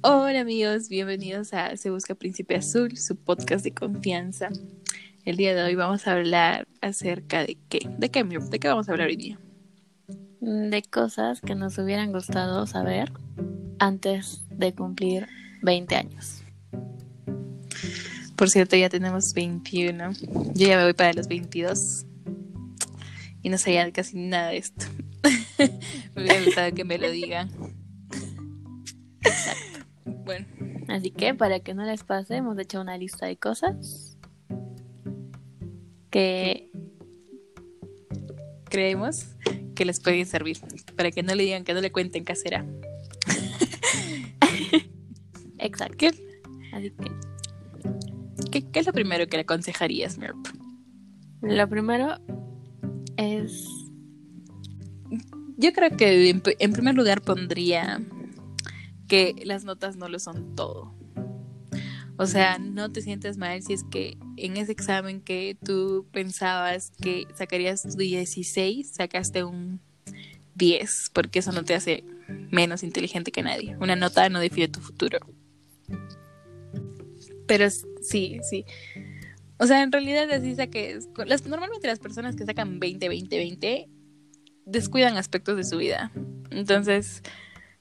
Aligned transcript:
Hola 0.00 0.42
amigos, 0.42 0.88
bienvenidos 0.88 1.52
a 1.52 1.76
Se 1.76 1.90
Busca 1.90 2.14
Príncipe 2.14 2.54
Azul, 2.54 2.96
su 2.96 3.16
podcast 3.16 3.64
de 3.64 3.74
confianza. 3.74 4.48
El 5.24 5.36
día 5.36 5.56
de 5.56 5.64
hoy 5.64 5.74
vamos 5.74 6.06
a 6.06 6.12
hablar 6.12 6.68
acerca 6.80 7.40
de 7.40 7.58
qué, 7.68 7.80
de 7.98 8.08
qué, 8.08 8.22
de 8.22 8.58
qué 8.60 8.68
vamos 8.68 8.88
a 8.88 8.92
hablar 8.92 9.08
hoy 9.08 9.16
día. 9.16 9.40
De 10.40 10.82
cosas 10.82 11.40
que 11.40 11.56
nos 11.56 11.78
hubieran 11.78 12.12
gustado 12.12 12.64
saber 12.68 13.12
antes 13.80 14.44
de 14.50 14.72
cumplir 14.72 15.26
20 15.62 15.96
años. 15.96 16.44
Por 18.36 18.50
cierto, 18.50 18.76
ya 18.76 18.88
tenemos 18.88 19.34
21. 19.34 20.12
Yo 20.54 20.68
ya 20.68 20.76
me 20.76 20.84
voy 20.84 20.94
para 20.94 21.12
los 21.12 21.26
22. 21.26 22.06
Y 23.42 23.48
no 23.48 23.58
sabía 23.58 23.90
casi 23.90 24.16
nada 24.16 24.50
de 24.50 24.58
esto. 24.58 24.86
me 26.14 26.22
hubiera 26.22 26.44
gustado 26.44 26.72
que 26.72 26.84
me 26.84 26.98
lo 26.98 27.10
digan. 27.10 27.50
Exacto. 29.22 29.62
Así 30.88 31.10
que 31.10 31.34
para 31.34 31.60
que 31.60 31.74
no 31.74 31.84
les 31.84 32.02
pase, 32.02 32.36
hemos 32.36 32.58
hecho 32.58 32.80
una 32.80 32.96
lista 32.96 33.26
de 33.26 33.36
cosas 33.36 34.16
que 36.10 36.70
creemos 38.64 39.26
que 39.74 39.84
les 39.84 40.00
pueden 40.00 40.24
servir. 40.24 40.58
Para 40.96 41.10
que 41.10 41.22
no 41.22 41.34
le 41.34 41.44
digan 41.44 41.64
que 41.64 41.74
no 41.74 41.82
le 41.82 41.92
cuenten 41.92 42.24
casera. 42.24 42.64
Exacto. 45.58 45.96
¿Qué? 45.98 46.10
Así 46.72 46.90
que. 46.90 48.62
¿Qué, 48.72 48.80
es 48.80 48.86
lo 48.86 48.94
primero 48.94 49.26
que 49.26 49.36
le 49.36 49.42
aconsejarías, 49.42 50.16
Merp? 50.16 50.38
Lo 51.42 51.68
primero 51.68 52.18
es. 53.18 53.68
Yo 55.58 55.72
creo 55.72 55.94
que 55.96 56.30
en 56.30 56.72
primer 56.72 56.94
lugar 56.94 57.20
pondría 57.20 58.00
que 59.08 59.34
las 59.44 59.64
notas 59.64 59.96
no 59.96 60.08
lo 60.08 60.18
son 60.18 60.54
todo. 60.54 60.94
O 62.20 62.26
sea, 62.26 62.58
no 62.58 62.90
te 62.90 63.00
sientes 63.00 63.38
mal 63.38 63.62
si 63.62 63.72
es 63.72 63.84
que 63.84 64.18
en 64.36 64.56
ese 64.56 64.72
examen 64.72 65.20
que 65.20 65.56
tú 65.64 66.06
pensabas 66.10 66.90
que 67.00 67.26
sacarías 67.34 67.82
tu 67.82 67.96
16, 67.96 68.90
sacaste 68.90 69.44
un 69.44 69.80
10, 70.56 71.10
porque 71.12 71.38
eso 71.38 71.52
no 71.52 71.64
te 71.64 71.74
hace 71.74 72.04
menos 72.50 72.82
inteligente 72.82 73.30
que 73.30 73.42
nadie. 73.42 73.76
Una 73.80 73.94
nota 73.94 74.28
no 74.28 74.40
define 74.40 74.66
tu 74.66 74.80
futuro. 74.80 75.20
Pero 77.46 77.70
sí, 77.70 78.40
sí. 78.42 78.64
O 79.58 79.66
sea, 79.66 79.82
en 79.82 79.92
realidad 79.92 80.30
así 80.30 80.56
saques. 80.56 81.08
Las, 81.24 81.46
normalmente 81.46 81.86
las 81.86 82.00
personas 82.00 82.34
que 82.34 82.44
sacan 82.44 82.80
20, 82.80 83.08
20, 83.08 83.36
20 83.38 83.88
descuidan 84.66 85.16
aspectos 85.16 85.56
de 85.56 85.64
su 85.64 85.78
vida. 85.78 86.10
Entonces, 86.50 87.22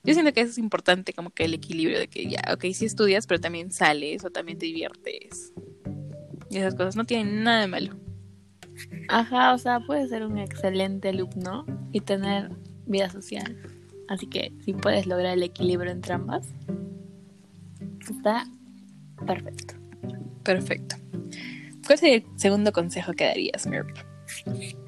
yo 0.03 0.13
siento 0.13 0.33
que 0.33 0.41
eso 0.41 0.51
es 0.51 0.57
importante, 0.57 1.13
como 1.13 1.31
que 1.31 1.45
el 1.45 1.53
equilibrio 1.53 1.99
de 1.99 2.07
que 2.07 2.27
ya, 2.27 2.41
ok, 2.53 2.65
sí 2.73 2.85
estudias, 2.85 3.27
pero 3.27 3.39
también 3.41 3.71
sales 3.71 4.23
o 4.23 4.29
también 4.29 4.57
te 4.57 4.65
diviertes. 4.65 5.53
Y 6.49 6.57
esas 6.57 6.75
cosas 6.75 6.95
no 6.95 7.05
tienen 7.05 7.43
nada 7.43 7.61
de 7.61 7.67
malo. 7.67 7.97
Ajá, 9.09 9.53
o 9.53 9.57
sea, 9.57 9.79
puedes 9.81 10.09
ser 10.09 10.25
un 10.25 10.37
excelente 10.37 11.09
alumno 11.09 11.65
y 11.91 12.01
tener 12.01 12.51
vida 12.85 13.09
social. 13.09 13.57
Así 14.07 14.27
que 14.27 14.53
si 14.63 14.73
puedes 14.73 15.07
lograr 15.07 15.33
el 15.33 15.43
equilibrio 15.43 15.91
entre 15.91 16.13
ambas, 16.13 16.47
está 18.09 18.45
perfecto. 19.25 19.75
Perfecto. 20.43 20.95
¿Cuál 21.85 21.99
sería 21.99 22.15
el 22.17 22.25
segundo 22.35 22.71
consejo 22.71 23.13
que 23.13 23.25
darías, 23.25 23.67
Mirp? 23.67 23.89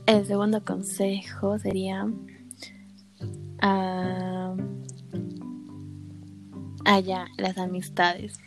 El 0.05 0.25
segundo 0.25 0.63
consejo 0.63 1.59
sería 1.59 2.05
uh, 3.63 4.57
Ya, 7.05 7.27
las 7.37 7.57
amistades. 7.57 8.39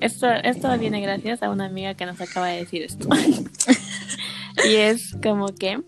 Esto, 0.00 0.28
esto 0.28 0.76
viene 0.78 1.00
gracias 1.00 1.42
a 1.42 1.50
una 1.50 1.66
amiga 1.66 1.94
que 1.94 2.04
nos 2.04 2.20
acaba 2.20 2.48
de 2.48 2.58
decir 2.58 2.82
esto. 2.82 3.08
y 4.68 4.74
es 4.74 5.16
como 5.22 5.46
que 5.54 5.80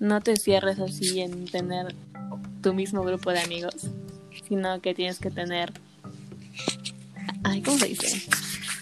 no 0.00 0.20
te 0.20 0.36
cierres 0.36 0.78
así 0.80 1.20
en 1.20 1.46
tener 1.46 1.94
tu 2.60 2.74
mismo 2.74 3.02
grupo 3.02 3.30
de 3.30 3.40
amigos, 3.40 3.88
sino 4.48 4.80
que 4.80 4.94
tienes 4.94 5.18
que 5.18 5.30
tener... 5.30 5.72
Ay, 7.44 7.62
¿cómo 7.62 7.78
se 7.78 7.88
dice? 7.88 8.28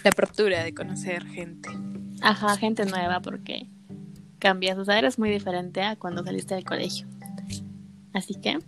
La 0.05 0.11
apertura 0.11 0.65
de 0.65 0.73
conocer 0.75 1.27
gente. 1.27 1.69
Ajá, 2.23 2.57
gente 2.57 2.85
nueva 2.87 3.21
porque 3.21 3.69
cambias, 4.39 4.79
o 4.79 4.85
sea, 4.85 4.99
eres 4.99 5.19
muy 5.19 5.31
diferente 5.31 5.83
a 5.83 5.97
cuando 5.97 6.25
saliste 6.25 6.55
del 6.55 6.65
colegio. 6.65 7.07
Así 8.13 8.35
que 8.35 8.59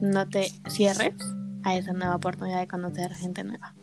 no 0.00 0.28
te 0.28 0.52
cierres 0.68 1.14
a 1.62 1.76
esa 1.76 1.92
nueva 1.92 2.16
oportunidad 2.16 2.60
de 2.60 2.68
conocer 2.68 3.14
gente 3.14 3.44
nueva. 3.44 3.74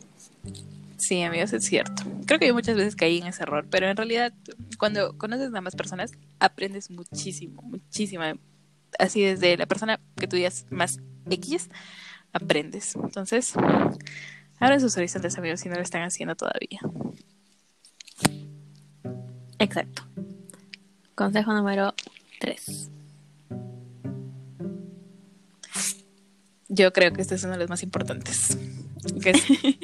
Sí, 0.96 1.22
amigos, 1.22 1.52
es 1.52 1.64
cierto. 1.64 2.02
Creo 2.26 2.40
que 2.40 2.48
yo 2.48 2.54
muchas 2.54 2.76
veces 2.76 2.96
caí 2.96 3.18
en 3.18 3.28
ese 3.28 3.44
error, 3.44 3.66
pero 3.70 3.88
en 3.88 3.96
realidad 3.96 4.32
cuando 4.78 5.16
conoces 5.16 5.54
a 5.54 5.60
más 5.60 5.76
personas 5.76 6.12
aprendes 6.40 6.90
muchísimo, 6.90 7.62
muchísimo. 7.62 8.24
Así 8.98 9.22
desde 9.22 9.56
la 9.56 9.66
persona 9.66 10.00
que 10.16 10.26
tú 10.26 10.36
digas 10.36 10.66
más 10.70 10.98
X, 11.30 11.68
aprendes. 12.32 12.96
Entonces, 12.96 13.54
abren 14.58 14.80
sus 14.80 14.96
horizontes, 14.96 15.38
amigos, 15.38 15.60
si 15.60 15.68
no 15.68 15.76
lo 15.76 15.82
están 15.82 16.02
haciendo 16.02 16.34
todavía. 16.34 16.80
Exacto. 19.58 20.02
Consejo 21.14 21.52
número 21.52 21.94
3. 22.40 22.90
Yo 26.68 26.92
creo 26.92 27.12
que 27.12 27.22
este 27.22 27.34
es 27.34 27.44
uno 27.44 27.54
de 27.54 27.58
los 27.58 27.70
más 27.70 27.82
importantes. 27.82 28.58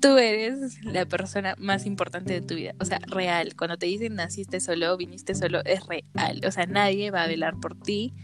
tú 0.00 0.16
eres 0.16 0.82
la 0.84 1.04
persona 1.06 1.54
más 1.58 1.86
importante 1.86 2.32
de 2.32 2.40
tu 2.40 2.54
vida. 2.54 2.74
O 2.80 2.84
sea, 2.84 3.00
real. 3.06 3.54
Cuando 3.54 3.76
te 3.76 3.86
dicen 3.86 4.14
naciste 4.14 4.60
solo, 4.60 4.96
viniste 4.96 5.34
solo, 5.34 5.60
es 5.64 5.86
real. 5.86 6.40
O 6.46 6.50
sea, 6.50 6.66
nadie 6.66 7.10
va 7.10 7.24
a 7.24 7.28
velar 7.28 7.60
por 7.60 7.78
ti. 7.78 8.14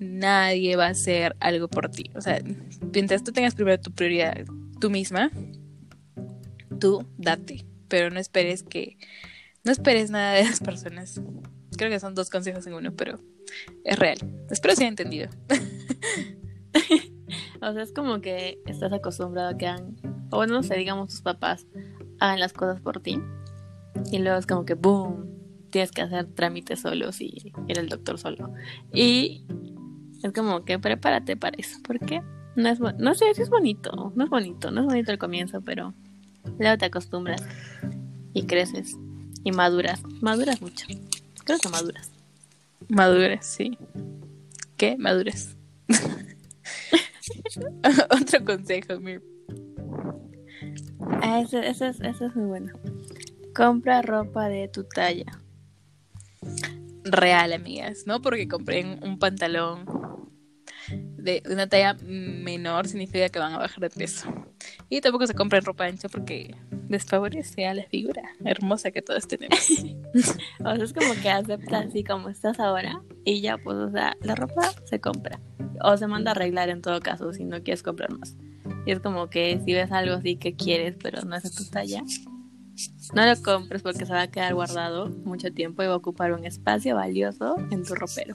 Nadie 0.00 0.76
va 0.76 0.86
a 0.86 0.90
hacer 0.90 1.36
algo 1.40 1.68
por 1.68 1.90
ti. 1.90 2.10
O 2.14 2.20
sea, 2.20 2.40
mientras 2.92 3.22
tú 3.22 3.32
tengas 3.32 3.54
primero 3.54 3.80
tu 3.80 3.92
prioridad 3.92 4.44
tú 4.80 4.90
misma, 4.90 5.30
tú 6.80 7.06
date. 7.18 7.66
Pero 7.88 8.10
no 8.10 8.18
esperes 8.18 8.62
que. 8.62 8.96
No 9.64 9.70
esperes 9.70 10.10
nada 10.10 10.32
de 10.32 10.44
las 10.44 10.60
personas. 10.60 11.20
Creo 11.76 11.90
que 11.90 12.00
son 12.00 12.14
dos 12.14 12.30
consejos 12.30 12.66
en 12.66 12.74
uno, 12.74 12.94
pero 12.96 13.20
es 13.84 13.98
real. 13.98 14.18
Espero 14.50 14.74
se 14.74 14.82
haya 14.82 14.88
entendido. 14.88 15.28
o 17.60 17.72
sea, 17.72 17.82
es 17.82 17.92
como 17.92 18.20
que 18.20 18.60
estás 18.66 18.92
acostumbrado 18.92 19.50
a 19.50 19.56
que 19.56 19.66
hagan, 19.66 19.96
o 20.30 20.36
bueno, 20.36 20.54
no 20.54 20.62
sé, 20.62 20.76
digamos 20.76 21.08
tus 21.08 21.22
papás 21.22 21.66
hagan 22.20 22.40
las 22.40 22.52
cosas 22.52 22.80
por 22.80 23.00
ti. 23.00 23.20
Y 24.10 24.18
luego 24.18 24.38
es 24.38 24.46
como 24.46 24.64
que, 24.64 24.74
boom, 24.74 25.26
tienes 25.70 25.90
que 25.90 26.02
hacer 26.02 26.26
trámites 26.26 26.80
solos 26.80 27.20
y 27.20 27.52
ir 27.68 27.78
al 27.78 27.88
doctor 27.88 28.18
solo. 28.18 28.52
Y 28.92 29.44
es 30.22 30.32
como 30.32 30.64
que 30.64 30.78
prepárate 30.78 31.36
para 31.36 31.56
eso, 31.58 31.78
porque 31.84 32.22
no 32.54 32.68
es, 32.68 32.80
no 32.80 33.14
sé 33.14 33.30
es 33.30 33.50
bonito, 33.50 34.12
no 34.14 34.24
es 34.24 34.30
bonito, 34.30 34.70
no 34.70 34.82
es 34.82 34.86
bonito 34.86 35.10
el 35.10 35.18
comienzo, 35.18 35.60
pero 35.62 35.94
luego 36.58 36.78
te 36.78 36.84
acostumbras 36.84 37.42
y 38.34 38.44
creces 38.44 38.96
y 39.44 39.52
maduras, 39.52 40.02
maduras 40.20 40.62
mucho. 40.62 40.86
Creo 41.44 41.58
que 41.58 41.68
maduras. 41.68 42.10
Maduras, 42.88 43.46
sí. 43.46 43.78
¿Qué? 44.76 44.96
Maduras. 44.96 45.56
Otro 48.20 48.44
consejo, 48.44 49.00
Mir. 49.00 49.22
Ah, 51.22 51.40
ese, 51.40 51.66
ese, 51.68 51.88
es, 51.88 52.00
ese 52.00 52.26
es 52.26 52.36
muy 52.36 52.46
bueno. 52.46 52.72
Compra 53.54 54.02
ropa 54.02 54.48
de 54.48 54.68
tu 54.68 54.84
talla. 54.84 55.38
Real, 57.04 57.52
amigas, 57.52 58.04
¿no? 58.06 58.22
Porque 58.22 58.48
compré 58.48 58.98
un 59.02 59.18
pantalón 59.18 59.84
de 60.92 61.42
una 61.50 61.68
talla 61.68 61.94
menor 61.94 62.88
significa 62.88 63.28
que 63.28 63.38
van 63.38 63.54
a 63.54 63.58
bajar 63.58 63.80
de 63.80 63.90
peso. 63.90 64.32
Y 64.88 65.00
tampoco 65.00 65.26
se 65.26 65.34
compra 65.34 65.60
ropa 65.60 65.84
ancha 65.84 66.08
porque 66.08 66.54
desfavorece 66.88 67.66
a 67.66 67.74
la 67.74 67.84
figura 67.84 68.22
hermosa 68.44 68.90
que 68.90 69.02
todos 69.02 69.26
tenemos. 69.26 69.58
o 70.60 70.74
sea, 70.74 70.84
es 70.84 70.92
como 70.92 71.14
que 71.20 71.30
aceptas 71.30 71.86
así 71.86 72.04
como 72.04 72.28
estás 72.28 72.60
ahora 72.60 73.02
y 73.24 73.40
ya, 73.40 73.58
pues, 73.58 73.76
o 73.76 73.90
sea, 73.90 74.16
la 74.22 74.34
ropa 74.34 74.72
se 74.84 75.00
compra 75.00 75.40
o 75.82 75.96
se 75.96 76.06
manda 76.06 76.30
a 76.30 76.34
arreglar 76.34 76.68
en 76.68 76.82
todo 76.82 77.00
caso 77.00 77.32
si 77.32 77.44
no 77.44 77.62
quieres 77.62 77.82
comprar 77.82 78.12
más. 78.12 78.36
Y 78.86 78.92
es 78.92 79.00
como 79.00 79.28
que 79.28 79.60
si 79.64 79.72
ves 79.72 79.92
algo 79.92 80.14
así 80.14 80.36
que 80.36 80.54
quieres 80.54 80.96
pero 81.02 81.22
no 81.22 81.36
es 81.36 81.42
de 81.44 81.50
tu 81.50 81.64
talla, 81.70 82.02
no 83.14 83.26
lo 83.26 83.42
compres 83.42 83.82
porque 83.82 84.06
se 84.06 84.12
va 84.12 84.22
a 84.22 84.30
quedar 84.30 84.54
guardado 84.54 85.08
mucho 85.08 85.52
tiempo 85.52 85.82
y 85.82 85.86
va 85.86 85.94
a 85.94 85.96
ocupar 85.96 86.32
un 86.32 86.44
espacio 86.44 86.96
valioso 86.96 87.56
en 87.70 87.84
tu 87.84 87.94
ropero. 87.94 88.34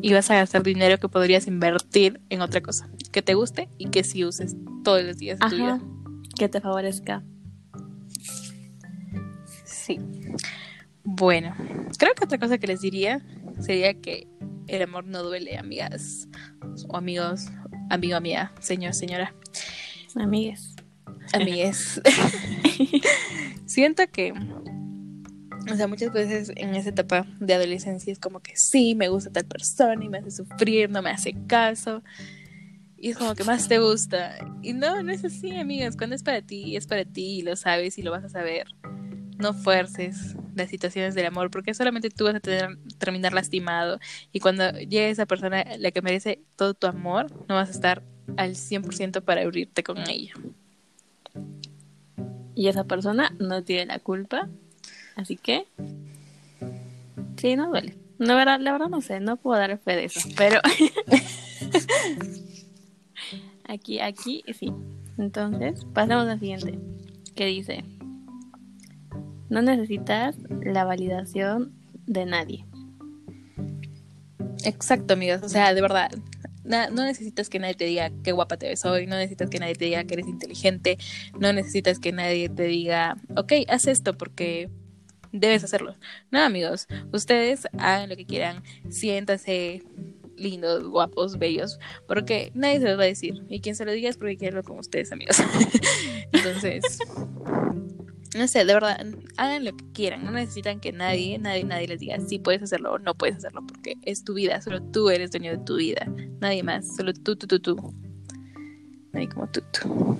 Y 0.00 0.12
vas 0.12 0.30
a 0.30 0.36
gastar 0.36 0.62
dinero 0.62 0.98
que 0.98 1.08
podrías 1.08 1.46
invertir 1.46 2.20
en 2.28 2.40
otra 2.40 2.60
cosa 2.60 2.88
que 3.12 3.22
te 3.22 3.34
guste 3.34 3.68
y 3.78 3.90
que 3.90 4.04
sí 4.04 4.24
uses 4.24 4.56
todos 4.84 5.02
los 5.02 5.18
días 5.18 5.38
de 5.38 5.48
tu 5.48 5.56
vida. 5.56 5.80
Que 6.38 6.48
te 6.48 6.60
favorezca. 6.60 7.24
Sí. 9.64 9.98
Bueno, 11.04 11.54
creo 11.98 12.14
que 12.14 12.24
otra 12.24 12.38
cosa 12.38 12.58
que 12.58 12.66
les 12.66 12.80
diría 12.80 13.24
sería 13.60 13.94
que 13.94 14.28
el 14.66 14.82
amor 14.82 15.06
no 15.06 15.22
duele, 15.22 15.56
amigas 15.56 16.28
o 16.88 16.96
amigos, 16.96 17.46
amigo, 17.90 18.16
amiga, 18.16 18.52
señor, 18.60 18.94
señora. 18.94 19.34
Amigues. 20.14 20.76
Amigues. 21.32 22.00
Siento 23.66 24.02
que, 24.10 24.34
o 25.70 25.76
sea, 25.76 25.86
muchas 25.86 26.12
veces 26.12 26.52
en 26.56 26.74
esa 26.74 26.90
etapa 26.90 27.26
de 27.40 27.54
adolescencia 27.54 28.12
es 28.12 28.18
como 28.18 28.40
que 28.40 28.56
sí, 28.56 28.94
me 28.94 29.08
gusta 29.08 29.30
tal 29.30 29.44
persona 29.44 30.04
y 30.04 30.08
me 30.08 30.18
hace 30.18 30.30
sufrir, 30.30 30.90
no 30.90 31.02
me 31.02 31.10
hace 31.10 31.34
caso. 31.46 32.02
Y 32.96 33.10
es 33.10 33.16
como 33.16 33.34
que 33.34 33.44
más 33.44 33.68
te 33.68 33.78
gusta. 33.78 34.36
Y 34.62 34.72
no, 34.72 35.02
no 35.02 35.12
es 35.12 35.24
así, 35.24 35.56
amigas. 35.56 35.96
Cuando 35.96 36.16
es 36.16 36.22
para 36.22 36.42
ti, 36.42 36.76
es 36.76 36.86
para 36.86 37.04
ti 37.04 37.38
y 37.38 37.42
lo 37.42 37.54
sabes 37.54 37.96
y 37.96 38.02
lo 38.02 38.10
vas 38.10 38.24
a 38.24 38.28
saber. 38.28 38.66
No 39.38 39.54
fuerces 39.54 40.34
las 40.56 40.68
situaciones 40.68 41.14
del 41.14 41.26
amor 41.26 41.50
porque 41.50 41.74
solamente 41.74 42.10
tú 42.10 42.24
vas 42.24 42.34
a 42.34 42.40
tener, 42.40 42.76
terminar 42.98 43.32
lastimado. 43.32 44.00
Y 44.32 44.40
cuando 44.40 44.70
llegue 44.72 45.10
esa 45.10 45.26
persona, 45.26 45.64
la 45.78 45.92
que 45.92 46.02
merece 46.02 46.42
todo 46.56 46.74
tu 46.74 46.88
amor, 46.88 47.30
no 47.48 47.54
vas 47.54 47.68
a 47.68 47.72
estar 47.72 48.02
al 48.36 48.56
100% 48.56 49.22
para 49.22 49.42
abrirte 49.42 49.84
con 49.84 49.98
ella. 50.08 50.32
Y 52.56 52.66
esa 52.66 52.82
persona 52.82 53.32
no 53.38 53.62
tiene 53.62 53.86
la 53.86 54.00
culpa. 54.00 54.48
Así 55.18 55.36
que. 55.36 55.66
Sí, 57.36 57.56
no 57.56 57.68
duele. 57.68 57.96
No, 58.18 58.36
verdad, 58.36 58.60
la 58.60 58.72
verdad 58.72 58.88
no 58.88 59.00
sé, 59.00 59.18
no 59.18 59.36
puedo 59.36 59.58
dar 59.58 59.76
fe 59.78 59.96
de 59.96 60.04
eso. 60.04 60.20
Pero. 60.36 60.60
aquí, 63.64 63.98
aquí, 63.98 64.44
sí. 64.54 64.72
Entonces, 65.18 65.84
pasamos 65.92 66.28
al 66.28 66.38
siguiente. 66.38 66.78
Que 67.34 67.46
dice. 67.46 67.84
No 69.50 69.60
necesitas 69.60 70.36
la 70.62 70.84
validación 70.84 71.72
de 72.06 72.24
nadie. 72.24 72.64
Exacto, 74.62 75.14
amigas. 75.14 75.42
O 75.42 75.48
sea, 75.48 75.74
de 75.74 75.80
verdad, 75.80 76.10
no 76.64 77.04
necesitas 77.04 77.48
que 77.48 77.58
nadie 77.58 77.74
te 77.74 77.86
diga 77.86 78.12
qué 78.22 78.30
guapa 78.30 78.56
te 78.56 78.68
ves 78.68 78.84
hoy, 78.84 79.08
no 79.08 79.16
necesitas 79.16 79.50
que 79.50 79.58
nadie 79.58 79.74
te 79.74 79.86
diga 79.86 80.04
que 80.04 80.14
eres 80.14 80.28
inteligente, 80.28 80.96
no 81.40 81.52
necesitas 81.52 81.98
que 81.98 82.12
nadie 82.12 82.48
te 82.48 82.64
diga, 82.64 83.16
ok, 83.36 83.52
haz 83.68 83.86
esto 83.86 84.16
porque 84.16 84.68
debes 85.32 85.64
hacerlo. 85.64 85.94
No, 86.30 86.42
amigos, 86.42 86.86
ustedes 87.12 87.66
hagan 87.78 88.08
lo 88.08 88.16
que 88.16 88.26
quieran, 88.26 88.62
siéntanse 88.88 89.82
lindos, 90.36 90.84
guapos, 90.84 91.38
bellos, 91.38 91.78
porque 92.06 92.52
nadie 92.54 92.80
se 92.80 92.88
los 92.88 92.98
va 92.98 93.02
a 93.02 93.06
decir. 93.06 93.42
Y 93.48 93.60
quien 93.60 93.74
se 93.74 93.84
lo 93.84 93.92
diga 93.92 94.08
es 94.08 94.16
porque 94.16 94.36
quiere 94.36 94.62
con 94.62 94.78
ustedes, 94.78 95.12
amigos. 95.12 95.36
Entonces, 96.32 96.98
no 98.36 98.46
sé, 98.46 98.64
de 98.64 98.74
verdad, 98.74 99.04
hagan 99.36 99.64
lo 99.64 99.76
que 99.76 99.84
quieran, 99.92 100.24
no 100.24 100.30
necesitan 100.30 100.80
que 100.80 100.92
nadie, 100.92 101.38
nadie, 101.38 101.64
nadie 101.64 101.88
les 101.88 102.00
diga 102.00 102.20
si 102.20 102.38
puedes 102.38 102.62
hacerlo 102.62 102.92
o 102.92 102.98
no 102.98 103.14
puedes 103.14 103.36
hacerlo, 103.36 103.62
porque 103.66 103.94
es 104.02 104.24
tu 104.24 104.34
vida, 104.34 104.60
solo 104.60 104.82
tú 104.82 105.10
eres 105.10 105.30
dueño 105.30 105.50
de 105.52 105.64
tu 105.64 105.76
vida, 105.76 106.06
nadie 106.40 106.62
más, 106.62 106.96
solo 106.96 107.12
tú, 107.12 107.36
tú, 107.36 107.46
tú, 107.46 107.60
tú. 107.60 107.94
Nadie 109.12 109.28
como 109.28 109.48
tú, 109.48 109.62
tú. 109.72 110.18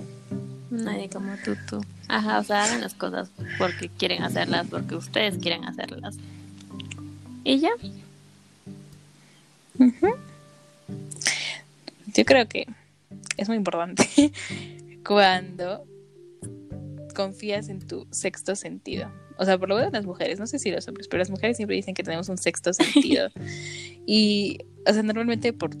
Nadie 0.71 1.09
como 1.09 1.35
tú, 1.43 1.55
tú. 1.67 1.83
Ajá, 2.07 2.39
o 2.39 2.43
sea, 2.43 2.63
hagan 2.63 2.81
las 2.81 2.93
cosas 2.93 3.31
porque 3.57 3.89
quieren 3.89 4.23
hacerlas, 4.23 4.67
porque 4.67 4.95
ustedes 4.95 5.37
quieren 5.37 5.65
hacerlas. 5.65 6.17
Y 7.43 7.59
ya. 7.59 7.71
Yo 12.13 12.25
creo 12.25 12.47
que 12.47 12.67
es 13.37 13.47
muy 13.47 13.57
importante 13.57 14.07
cuando 15.05 15.85
confías 17.15 17.69
en 17.69 17.79
tu 17.79 18.07
sexto 18.11 18.55
sentido. 18.55 19.11
O 19.37 19.45
sea, 19.45 19.57
por 19.57 19.69
lo 19.69 19.75
menos 19.77 19.93
las 19.93 20.05
mujeres, 20.05 20.39
no 20.39 20.47
sé 20.47 20.59
si 20.59 20.69
los 20.69 20.87
hombres, 20.87 21.07
pero 21.07 21.19
las 21.19 21.29
mujeres 21.29 21.57
siempre 21.57 21.75
dicen 21.75 21.93
que 21.93 22.03
tenemos 22.03 22.29
un 22.29 22.37
sexto 22.37 22.73
sentido. 22.73 23.29
y, 24.05 24.59
o 24.85 24.93
sea, 24.93 25.01
normalmente 25.01 25.53
por 25.53 25.71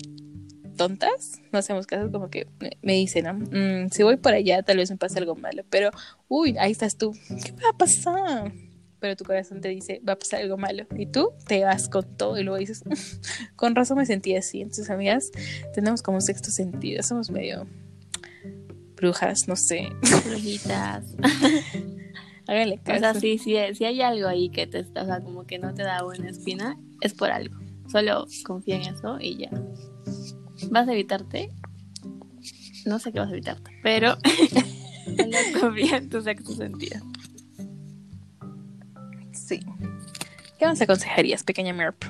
tontas, 0.79 1.41
no 1.51 1.59
hacemos 1.59 1.85
caso, 1.85 2.09
como 2.09 2.29
que 2.29 2.47
me 2.81 2.93
dicen, 2.93 3.25
¿no? 3.25 3.33
Mm, 3.33 3.89
si 3.89 4.03
voy 4.03 4.15
por 4.15 4.31
allá, 4.33 4.63
tal 4.63 4.77
vez 4.77 4.89
me 4.89 4.95
pase 4.95 5.19
algo 5.19 5.35
malo, 5.35 5.63
pero, 5.69 5.91
uy, 6.29 6.55
ahí 6.57 6.71
estás 6.71 6.95
tú, 6.95 7.11
¿qué 7.43 7.51
va 7.51 7.71
a 7.73 7.77
pasar? 7.77 8.53
Pero 9.01 9.17
tu 9.17 9.25
corazón 9.25 9.59
te 9.59 9.67
dice, 9.67 10.01
va 10.07 10.13
a 10.13 10.15
pasar 10.15 10.39
algo 10.39 10.57
malo, 10.57 10.85
y 10.97 11.05
tú 11.05 11.33
te 11.47 11.65
vas 11.65 11.89
con 11.89 12.05
todo 12.15 12.39
y 12.39 12.43
luego 12.43 12.57
dices, 12.57 12.83
con 13.57 13.75
razón 13.75 13.97
me 13.97 14.05
sentí 14.05 14.35
así. 14.37 14.61
Entonces, 14.61 14.89
amigas, 14.89 15.31
tenemos 15.73 16.01
como 16.01 16.17
un 16.17 16.21
sexto 16.21 16.49
sentido, 16.49 17.03
somos 17.03 17.29
medio 17.29 17.67
brujas, 18.95 19.49
no 19.49 19.57
sé. 19.57 19.89
Brujitas. 20.25 21.03
Háganle 22.47 22.79
caso. 22.79 22.97
O 22.97 22.99
sea, 22.99 23.13
sí, 23.15 23.37
sí, 23.37 23.55
si 23.73 23.83
hay 23.83 24.01
algo 24.01 24.29
ahí 24.29 24.49
que 24.49 24.65
te 24.65 24.79
está, 24.79 25.03
o 25.03 25.05
sea, 25.05 25.19
como 25.19 25.45
que 25.45 25.59
no 25.59 25.73
te 25.73 25.83
da 25.83 26.03
buena 26.03 26.29
espina, 26.29 26.79
es 27.01 27.13
por 27.13 27.31
algo. 27.31 27.57
Solo 27.91 28.27
confía 28.45 28.75
en 28.75 28.93
eso 28.93 29.17
y 29.19 29.37
ya. 29.37 29.49
¿Vas 30.69 30.87
a 30.87 30.93
evitarte? 30.93 31.51
No 32.85 32.99
sé 32.99 33.11
qué 33.11 33.19
vas 33.19 33.29
a 33.29 33.33
evitarte, 33.33 33.71
pero 33.83 34.17
confía 35.59 35.97
en 35.97 36.09
tu 36.09 36.21
sexto 36.21 36.53
sentido. 36.53 36.99
Sí. 39.31 39.59
¿Qué 40.57 40.65
nos 40.65 40.81
aconsejarías, 40.81 41.43
pequeña 41.43 41.73
Merp? 41.73 42.03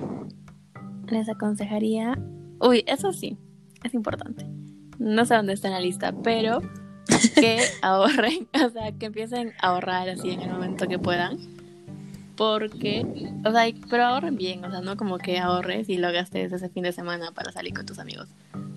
Les 1.07 1.29
aconsejaría. 1.29 2.17
Uy, 2.59 2.83
eso 2.87 3.13
sí, 3.13 3.37
es 3.83 3.93
importante 3.93 4.45
no 4.99 5.25
sé 5.25 5.33
dónde 5.33 5.53
está 5.53 5.69
en 5.69 5.73
la 5.73 5.79
lista, 5.79 6.13
pero 6.23 6.61
que 7.35 7.61
ahorren, 7.81 8.47
o 8.53 8.69
sea, 8.69 8.91
que 8.91 9.07
empiecen 9.07 9.53
a 9.61 9.69
ahorrar 9.69 10.09
así 10.09 10.29
en 10.29 10.41
el 10.41 10.51
momento 10.51 10.87
que 10.87 10.99
puedan. 10.99 11.39
Porque, 12.39 13.05
o 13.43 13.51
sea, 13.51 13.65
pero 13.89 14.05
ahorren 14.05 14.37
bien, 14.37 14.63
o 14.63 14.71
sea, 14.71 14.79
no 14.79 14.95
como 14.95 15.17
que 15.17 15.39
ahorres 15.39 15.89
y 15.89 15.97
lo 15.97 16.09
gastes 16.13 16.53
ese 16.53 16.69
fin 16.69 16.83
de 16.83 16.93
semana 16.93 17.33
para 17.33 17.51
salir 17.51 17.73
con 17.73 17.85
tus 17.85 17.99
amigos. 17.99 18.29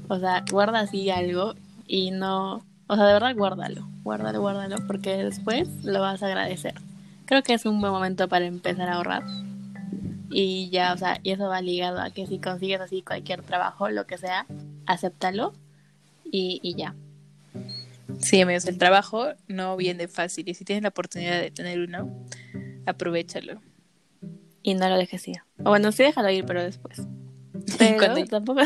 O 0.09 0.19
sea, 0.19 0.45
guarda 0.51 0.81
así 0.81 1.11
algo 1.11 1.55
y 1.87 2.11
no, 2.11 2.65
o 2.89 2.97
sea, 2.97 3.07
de 3.07 3.13
verdad 3.13 3.37
guárdalo, 3.37 3.89
guárdalo, 4.03 4.41
guárdalo, 4.41 4.85
porque 4.89 5.17
después 5.17 5.69
lo 5.85 6.01
vas 6.01 6.25
a 6.25 6.27
agradecer. 6.27 6.75
Creo 7.25 7.45
que 7.45 7.55
es 7.55 7.65
un 7.65 7.81
buen 7.81 7.93
momento 7.93 8.27
para 8.27 8.47
empezar 8.47 8.89
a 8.89 8.95
ahorrar. 8.95 9.23
Y 10.29 10.69
ya, 10.71 10.93
o 10.93 10.99
sea, 10.99 11.21
y 11.23 11.31
eso 11.31 11.47
va 11.47 11.61
ligado 11.61 12.01
a 12.01 12.11
que 12.11 12.27
si 12.27 12.41
consigues 12.41 12.81
así 12.81 13.03
cualquier 13.03 13.43
trabajo, 13.43 13.89
lo 13.91 14.09
que 14.09 14.19
sea, 14.19 14.45
acéptalo 14.87 15.53
y, 16.25 16.75
ya. 16.77 16.97
Sí, 18.19 18.41
amigos, 18.41 18.67
el 18.67 18.77
trabajo 18.77 19.29
no 19.47 19.77
viene 19.77 20.09
fácil 20.09 20.49
y 20.49 20.55
si 20.55 20.65
tienes 20.65 20.83
la 20.83 20.89
oportunidad 20.89 21.41
de 21.41 21.53
tener 21.53 21.79
uno, 21.79 22.11
aprovechalo. 22.87 23.61
Y 24.63 24.75
no 24.75 24.89
lo 24.89 24.97
dejes 24.97 25.27
ir. 25.29 25.39
O 25.61 25.71
bueno, 25.71 25.91
sí 25.93 26.03
déjalo 26.03 26.31
ir, 26.31 26.45
pero 26.45 26.63
después. 26.63 27.03
Pero 27.79 28.25
tampoco, 28.29 28.61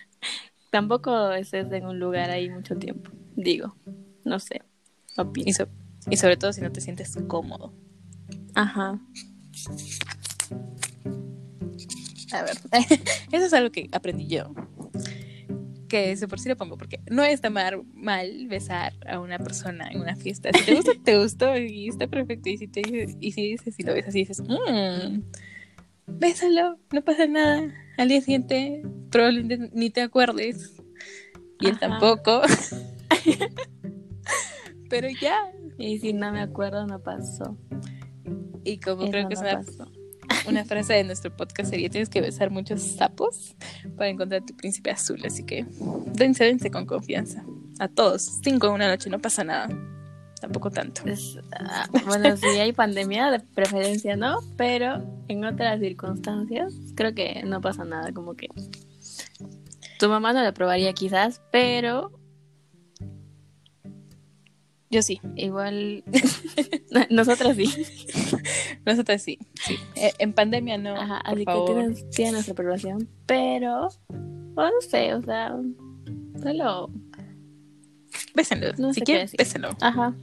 tampoco 0.70 1.32
estés 1.32 1.70
en 1.72 1.86
un 1.86 1.98
lugar 1.98 2.30
ahí 2.30 2.50
mucho 2.50 2.76
tiempo. 2.76 3.10
Digo, 3.34 3.76
no 4.24 4.38
sé. 4.38 4.62
Y, 5.36 5.50
y 6.10 6.16
sobre 6.16 6.36
todo 6.36 6.52
si 6.52 6.60
no 6.60 6.70
te 6.72 6.80
sientes 6.80 7.16
cómodo. 7.26 7.72
Ajá. 8.54 9.00
A 12.32 12.42
ver, 12.42 12.56
eso 13.32 13.46
es 13.46 13.52
algo 13.52 13.70
que 13.70 13.88
aprendí 13.92 14.26
yo 14.26 14.52
que 15.96 16.28
por 16.28 16.40
sí 16.40 16.48
lo 16.48 16.56
pongo, 16.56 16.76
porque 16.76 17.00
no 17.10 17.24
está 17.24 17.50
mal, 17.50 17.82
mal 17.94 18.46
besar 18.48 18.92
a 19.06 19.20
una 19.20 19.38
persona 19.38 19.88
en 19.90 20.00
una 20.00 20.16
fiesta. 20.16 20.50
Si 20.52 20.64
te 20.64 20.74
gusta, 20.74 20.92
te 21.04 21.18
gustó 21.18 21.56
y 21.56 21.88
está 21.88 22.06
perfecto. 22.06 22.48
Y 22.48 22.58
si 22.58 22.68
te 22.68 22.82
y 23.20 23.32
si 23.32 23.42
dices, 23.42 23.74
si 23.74 23.82
lo 23.82 23.94
ves 23.94 24.08
así, 24.08 24.20
dices, 24.20 24.40
mmm, 24.40 25.20
bésalo, 26.06 26.78
no 26.92 27.02
pasa 27.02 27.26
nada. 27.26 27.72
Al 27.96 28.08
día 28.08 28.20
siguiente 28.20 28.82
probablemente 29.10 29.70
ni 29.72 29.90
te 29.90 30.02
acuerdes. 30.02 30.74
Y 31.60 31.68
él 31.68 31.78
tampoco. 31.78 32.42
Pero 34.90 35.08
ya. 35.20 35.36
Y 35.78 35.98
si 35.98 36.12
no 36.12 36.32
me 36.32 36.40
acuerdo, 36.40 36.86
no 36.86 37.00
pasó. 37.00 37.56
Y 38.64 38.78
como 38.78 39.10
creo 39.10 39.28
que 39.28 39.34
es 39.34 39.40
una, 39.40 39.62
una 40.48 40.64
frase 40.64 40.94
de 40.94 41.04
nuestro 41.04 41.34
podcast 41.34 41.70
sería, 41.70 41.88
tienes 41.90 42.08
que 42.08 42.20
besar 42.20 42.50
muchos 42.50 42.82
sapos 42.82 43.54
para 43.96 44.08
encontrar 44.08 44.44
tu 44.44 44.56
príncipe 44.56 44.90
azul. 44.90 45.20
Así 45.24 45.44
que 45.44 45.66
dense, 46.14 46.44
dense 46.44 46.70
con 46.70 46.86
confianza. 46.86 47.44
A 47.78 47.88
todos. 47.88 48.40
Cinco 48.42 48.68
en 48.68 48.74
una 48.74 48.88
noche, 48.88 49.10
no 49.10 49.18
pasa 49.18 49.44
nada. 49.44 49.68
Tampoco 50.40 50.70
tanto. 50.70 51.02
Ah, 51.52 51.88
bueno, 52.06 52.36
si 52.36 52.46
hay 52.46 52.72
pandemia, 52.72 53.30
de 53.30 53.40
preferencia 53.40 54.16
no, 54.16 54.38
pero 54.56 55.02
en 55.28 55.44
otras 55.44 55.80
circunstancias 55.80 56.74
creo 56.94 57.14
que 57.14 57.42
no 57.44 57.60
pasa 57.60 57.84
nada. 57.84 58.12
Como 58.12 58.34
que 58.34 58.48
tu 59.98 60.08
mamá 60.08 60.32
no 60.32 60.42
lo 60.42 60.52
probaría 60.52 60.92
quizás, 60.92 61.40
pero 61.50 62.12
yo 64.90 65.02
sí. 65.02 65.20
Igual. 65.36 66.04
Nosotras 67.10 67.56
sí. 67.56 67.66
Nosotras 68.86 69.20
sí. 69.20 69.40
sí. 69.54 69.76
Eh, 69.96 70.12
en 70.18 70.32
pandemia 70.32 70.78
no. 70.78 70.94
Ajá, 70.94 71.18
así 71.18 71.44
que 71.44 71.62
tienes, 71.66 72.08
tienes 72.10 72.34
nuestra 72.34 72.52
aprobación. 72.52 73.08
Pero. 73.26 73.88
no 74.08 74.80
sé, 74.80 75.12
o 75.12 75.20
sea. 75.22 75.56
Solo. 76.40 76.88
Bésenlo. 78.34 78.72
No 78.78 78.94
si 78.94 79.00
quieres, 79.00 79.32
bésenlo. 79.32 79.70
Ajá. 79.80 80.14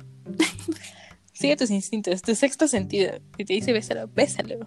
Sigue 1.33 1.57
tus 1.57 1.71
instintos, 1.71 2.21
tu 2.21 2.33
sexto 2.35 2.69
sentido. 2.69 3.15
Si 3.37 3.43
te 3.43 3.53
dice 3.53 3.73
bésalo, 3.73 4.07
bésalo. 4.07 4.65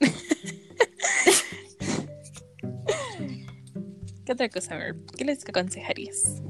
¿Qué 4.24 4.32
otra 4.32 4.48
cosa, 4.48 4.76
ver? 4.76 4.96
¿Qué 5.16 5.24
les 5.24 5.48
aconsejarías? 5.48 6.42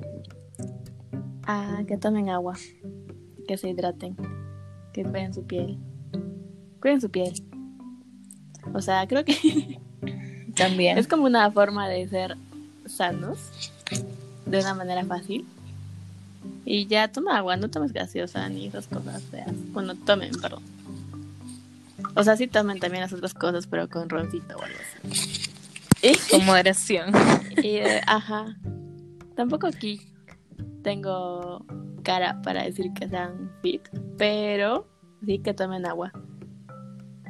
Ah, 1.45 1.83
que 1.87 1.99
tomen 1.99 2.31
agua, 2.31 2.57
que 3.47 3.59
se 3.59 3.69
hidraten, 3.69 4.17
que 4.95 5.02
cuiden 5.02 5.35
su 5.35 5.47
piel. 5.47 5.79
Cuiden 6.83 7.01
su 7.01 7.09
piel. 7.11 7.33
O 8.75 8.83
sea, 8.83 9.07
creo 9.07 9.25
que 9.25 9.79
También. 10.57 10.99
es 10.99 11.07
como 11.09 11.25
una 11.25 11.51
forma 11.51 11.89
de 11.89 12.07
ser 12.09 12.37
sanos 12.87 13.39
de 14.45 14.59
una 14.59 14.75
manera 14.75 15.05
fácil. 15.05 15.47
Y 16.65 16.87
ya 16.87 17.09
toma 17.09 17.39
agua, 17.39 17.57
no 17.57 17.71
tomes 17.71 17.93
gaseosa 17.93 18.49
ni 18.49 18.67
esas 18.67 18.89
cosas 18.89 19.23
feas. 19.23 19.53
Bueno, 19.73 19.95
tomen, 19.95 20.33
perdón. 20.41 20.62
O 22.17 22.25
sea, 22.25 22.37
sí 22.37 22.49
tomen 22.49 22.81
también 22.81 23.03
las 23.03 23.12
otras 23.12 23.33
cosas, 23.33 23.67
pero 23.69 23.89
con 23.89 24.09
roncito 24.09 24.57
o 24.57 24.62
algo 24.62 24.77
así. 24.81 25.49
Y, 26.03 26.17
Con 26.31 26.45
moderación. 26.45 27.12
y, 27.62 27.77
eh, 27.77 28.01
ajá. 28.07 28.57
Tampoco 29.37 29.69
aquí 29.69 30.01
tengo 30.83 31.65
cara 32.03 32.43
para 32.43 32.65
decir 32.65 32.93
que 32.93 33.09
sean 33.09 33.51
fit, 33.62 33.83
pero 34.19 34.89
sí 35.25 35.39
que 35.39 35.55
tomen 35.55 35.87
agua. 35.87 36.12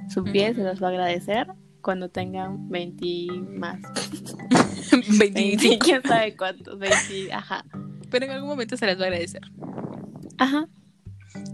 Su 0.08 0.24
piel 0.24 0.54
se 0.54 0.62
los 0.62 0.82
va 0.82 0.88
a 0.88 0.90
agradecer 0.90 1.46
cuando 1.80 2.08
tengan 2.08 2.68
20 2.70 3.26
más. 3.58 3.80
20, 5.18 5.32
25. 5.32 5.78
quién 5.84 6.02
sabe 6.02 6.36
cuántos, 6.36 6.78
20, 6.78 7.32
ajá. 7.32 7.64
Pero 8.10 8.26
en 8.26 8.32
algún 8.32 8.48
momento 8.48 8.76
se 8.76 8.86
las 8.86 8.98
va 8.98 9.04
a 9.04 9.06
agradecer. 9.06 9.42
Ajá. 10.38 10.68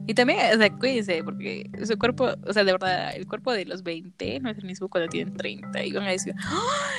Y 0.06 0.14
también, 0.14 0.38
o 0.54 0.58
sea, 0.58 0.70
cuídense, 0.70 1.22
porque 1.22 1.70
su 1.84 1.96
cuerpo, 1.98 2.30
o 2.46 2.52
sea, 2.52 2.64
de 2.64 2.72
verdad, 2.72 3.14
el 3.14 3.26
cuerpo 3.26 3.52
de 3.52 3.64
los 3.64 3.82
20 3.82 4.40
no 4.40 4.50
es 4.50 4.58
el 4.58 4.64
mismo 4.64 4.88
cuando 4.88 5.08
tienen 5.08 5.34
30. 5.34 5.84
Y 5.84 5.92
van 5.92 6.04
a 6.04 6.10
decir, 6.10 6.34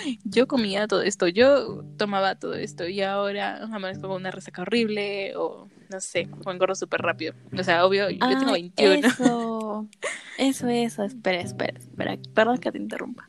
"Ay, 0.04 0.20
yo 0.24 0.48
comía 0.48 0.88
todo 0.88 1.02
esto, 1.02 1.28
yo 1.28 1.84
tomaba 1.98 2.36
todo 2.36 2.54
esto, 2.54 2.88
y 2.88 3.02
ahora 3.02 3.64
amanezco 3.64 4.08
con 4.08 4.18
una 4.18 4.32
resaca 4.32 4.62
horrible, 4.62 5.36
o 5.36 5.68
no 5.90 6.00
sé, 6.00 6.30
o 6.46 6.52
engordo 6.52 6.76
súper 6.76 7.02
rápido. 7.02 7.34
O 7.58 7.64
sea, 7.64 7.86
obvio, 7.86 8.10
yo 8.10 8.20
tengo 8.20 8.54
Ay, 8.54 8.72
21. 8.78 9.08
Eso, 9.08 9.88
eso, 10.38 10.68
eso. 10.68 11.04
Espera, 11.04 11.42
espera, 11.42 11.78
espera. 11.78 12.18
Perdón 12.34 12.58
que 12.60 12.72
te 12.72 12.78
interrumpa. 12.78 13.28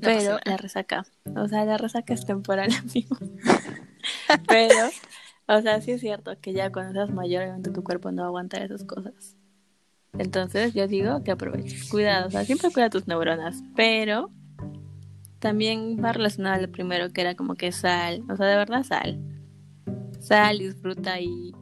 Pero 0.00 0.38
la 0.44 0.56
resaca. 0.56 1.04
O 1.36 1.48
sea, 1.48 1.64
la 1.64 1.78
resaca 1.78 2.14
es 2.14 2.24
temporal, 2.24 2.70
amigo. 2.78 3.16
Pero, 4.48 4.88
o 5.46 5.60
sea, 5.62 5.80
sí 5.80 5.92
es 5.92 6.00
cierto 6.00 6.38
que 6.40 6.52
ya 6.52 6.70
cuando 6.70 6.92
seas 6.92 7.10
mayor, 7.10 7.42
obviamente 7.42 7.70
tu 7.70 7.82
cuerpo 7.82 8.12
no 8.12 8.22
va 8.22 8.26
a 8.26 8.28
aguantar 8.28 8.62
esas 8.62 8.84
cosas. 8.84 9.36
Entonces, 10.18 10.74
yo 10.74 10.86
digo 10.86 11.22
que 11.24 11.30
aproveches. 11.30 11.88
Cuidado, 11.88 12.28
o 12.28 12.30
sea, 12.30 12.44
siempre 12.44 12.70
cuida 12.70 12.90
tus 12.90 13.06
neuronas. 13.06 13.62
Pero 13.74 14.30
también 15.38 15.96
va 16.02 16.12
relacionado 16.12 16.56
a 16.56 16.60
lo 16.60 16.70
primero 16.70 17.10
que 17.12 17.22
era 17.22 17.34
como 17.34 17.54
que 17.54 17.72
sal. 17.72 18.22
O 18.30 18.36
sea, 18.36 18.46
de 18.46 18.56
verdad, 18.56 18.82
sal. 18.82 19.20
Sal, 20.20 20.58
disfruta 20.58 21.18
y, 21.20 21.52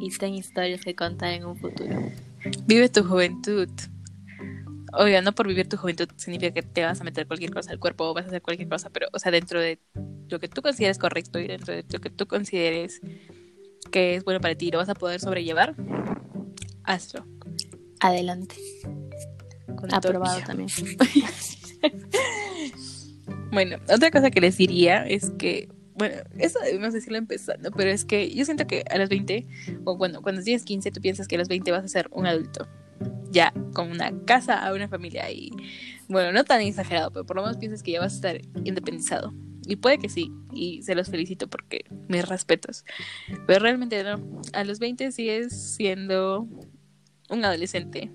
y 0.00 0.10
ten 0.10 0.34
historias 0.34 0.80
que 0.80 0.94
contar 0.94 1.32
en 1.32 1.44
un 1.44 1.56
futuro. 1.56 1.96
Vive 2.66 2.88
tu 2.88 3.04
juventud. 3.04 3.68
Obvio, 4.92 5.22
no 5.22 5.32
por 5.32 5.46
vivir 5.46 5.68
tu 5.68 5.76
juventud 5.76 6.08
significa 6.16 6.52
que 6.52 6.62
te 6.62 6.82
vas 6.82 7.00
a 7.00 7.04
meter 7.04 7.26
cualquier 7.26 7.52
cosa 7.52 7.70
al 7.70 7.78
cuerpo 7.78 8.04
o 8.04 8.14
vas 8.14 8.24
a 8.24 8.28
hacer 8.28 8.42
cualquier 8.42 8.68
cosa, 8.68 8.90
pero, 8.90 9.06
o 9.12 9.18
sea, 9.18 9.30
dentro 9.30 9.60
de 9.60 9.78
lo 10.28 10.40
que 10.40 10.48
tú 10.48 10.62
consideres 10.62 10.98
correcto 10.98 11.38
y 11.38 11.46
dentro 11.46 11.74
de 11.74 11.84
lo 11.92 12.00
que 12.00 12.10
tú 12.10 12.26
consideres 12.26 13.00
que 13.92 14.16
es 14.16 14.24
bueno 14.24 14.40
para 14.40 14.54
ti 14.54 14.68
y 14.68 14.70
lo 14.70 14.78
vas 14.78 14.88
a 14.88 14.94
poder 14.94 15.20
sobrellevar, 15.20 15.76
hazlo. 16.84 17.24
Adelante. 18.00 18.56
con 19.76 19.94
Aprobado 19.94 20.40
también. 20.46 20.70
Bueno, 23.52 23.78
otra 23.92 24.12
cosa 24.12 24.30
que 24.30 24.40
les 24.40 24.56
diría 24.56 25.04
es 25.06 25.30
que, 25.30 25.68
bueno, 26.00 26.14
eso 26.38 26.58
debemos 26.60 26.94
decirlo 26.94 27.18
empezando, 27.18 27.70
pero 27.72 27.90
es 27.90 28.06
que 28.06 28.34
yo 28.34 28.46
siento 28.46 28.66
que 28.66 28.84
a 28.90 28.96
los 28.96 29.10
20, 29.10 29.46
o 29.84 29.98
bueno, 29.98 30.22
cuando 30.22 30.42
tienes 30.42 30.64
15, 30.64 30.90
tú 30.92 31.02
piensas 31.02 31.28
que 31.28 31.34
a 31.34 31.38
los 31.38 31.48
20 31.48 31.70
vas 31.72 31.84
a 31.84 31.88
ser 31.88 32.08
un 32.10 32.26
adulto, 32.26 32.66
ya 33.30 33.52
con 33.74 33.90
una 33.90 34.10
casa, 34.24 34.72
una 34.72 34.88
familia 34.88 35.30
y, 35.30 35.50
bueno, 36.08 36.32
no 36.32 36.44
tan 36.44 36.62
exagerado, 36.62 37.10
pero 37.10 37.26
por 37.26 37.36
lo 37.36 37.42
menos 37.42 37.58
piensas 37.58 37.82
que 37.82 37.90
ya 37.92 38.00
vas 38.00 38.14
a 38.14 38.16
estar 38.16 38.40
independizado. 38.64 39.34
Y 39.66 39.76
puede 39.76 39.98
que 39.98 40.08
sí, 40.08 40.32
y 40.54 40.82
se 40.84 40.94
los 40.94 41.10
felicito 41.10 41.50
porque 41.50 41.84
mis 42.08 42.26
respetos. 42.26 42.86
Pero 43.46 43.60
realmente 43.60 44.02
no, 44.02 44.40
a 44.54 44.64
los 44.64 44.78
20 44.78 45.12
sigues 45.12 45.74
siendo 45.76 46.48
un 47.28 47.44
adolescente. 47.44 48.10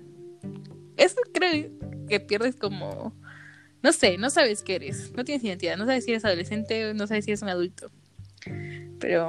Eso 0.96 1.18
creo 1.32 1.70
que 2.08 2.18
pierdes 2.18 2.56
como 2.56 3.14
no 3.82 3.92
sé, 3.92 4.18
no 4.18 4.30
sabes 4.30 4.62
qué 4.62 4.76
eres, 4.76 5.12
no 5.16 5.24
tienes 5.24 5.44
identidad, 5.44 5.76
no 5.76 5.86
sabes 5.86 6.04
si 6.04 6.10
eres 6.12 6.24
adolescente, 6.24 6.94
no 6.94 7.06
sabes 7.06 7.24
si 7.24 7.30
eres 7.30 7.42
un 7.42 7.48
adulto. 7.48 7.90
Pero 8.98 9.28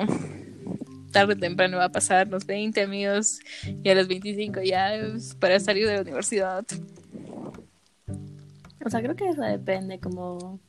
tarde 1.11 1.33
o 1.33 1.37
temprano 1.37 1.77
va 1.77 1.85
a 1.85 1.91
pasar 1.91 2.27
los 2.27 2.45
20 2.45 2.81
amigos 2.81 3.39
y 3.83 3.89
a 3.89 3.95
los 3.95 4.07
25 4.07 4.61
ya 4.61 4.91
para 5.39 5.59
salir 5.59 5.87
de 5.87 5.95
la 5.95 6.01
universidad. 6.01 6.65
O 8.85 8.89
sea, 8.89 9.01
creo 9.01 9.15
que 9.15 9.29
eso 9.29 9.41
depende 9.41 9.99
como, 9.99 10.59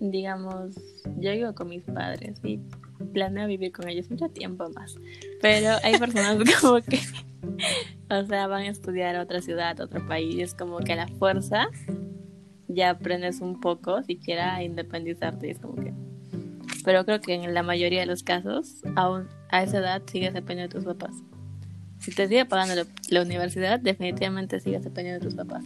digamos, 0.00 0.74
yo 1.18 1.32
vivo 1.32 1.54
con 1.54 1.68
mis 1.68 1.84
padres 1.84 2.38
y 2.44 2.60
planeo 3.12 3.46
vivir 3.46 3.72
con 3.72 3.88
ellos 3.88 4.10
mucho 4.10 4.28
tiempo 4.28 4.68
más. 4.70 4.96
Pero 5.40 5.76
hay 5.82 5.98
personas 5.98 6.36
como 6.60 6.80
que, 6.82 7.00
o 8.10 8.26
sea, 8.26 8.46
van 8.46 8.62
a 8.62 8.68
estudiar 8.68 9.16
a 9.16 9.22
otra 9.22 9.40
ciudad, 9.40 9.80
a 9.80 9.84
otro 9.84 10.06
país, 10.06 10.54
como 10.54 10.78
que 10.80 10.92
a 10.92 10.96
la 10.96 11.08
fuerza 11.08 11.70
ya 12.74 12.90
aprendes 12.90 13.40
un 13.40 13.60
poco 13.60 14.02
siquiera 14.02 14.56
a 14.56 14.62
independizarte, 14.62 15.50
es 15.50 15.58
como 15.58 15.76
que... 15.76 15.92
Pero 16.84 17.04
creo 17.04 17.20
que 17.20 17.34
en 17.34 17.52
la 17.52 17.62
mayoría 17.62 18.00
de 18.00 18.06
los 18.06 18.22
casos, 18.22 18.82
aún 18.96 19.28
a 19.50 19.62
esa 19.62 19.78
edad 19.78 20.02
sigues 20.10 20.32
dependiendo 20.32 20.72
de 20.72 20.80
tus 20.80 20.92
papás. 20.92 21.14
Si 21.98 22.10
te 22.12 22.26
sigue 22.26 22.46
pagando 22.46 22.74
la, 22.74 22.86
la 23.10 23.22
universidad, 23.22 23.78
definitivamente 23.78 24.60
sigues 24.60 24.82
dependiendo 24.82 25.22
de 25.22 25.30
tus 25.30 25.36
papás. 25.36 25.64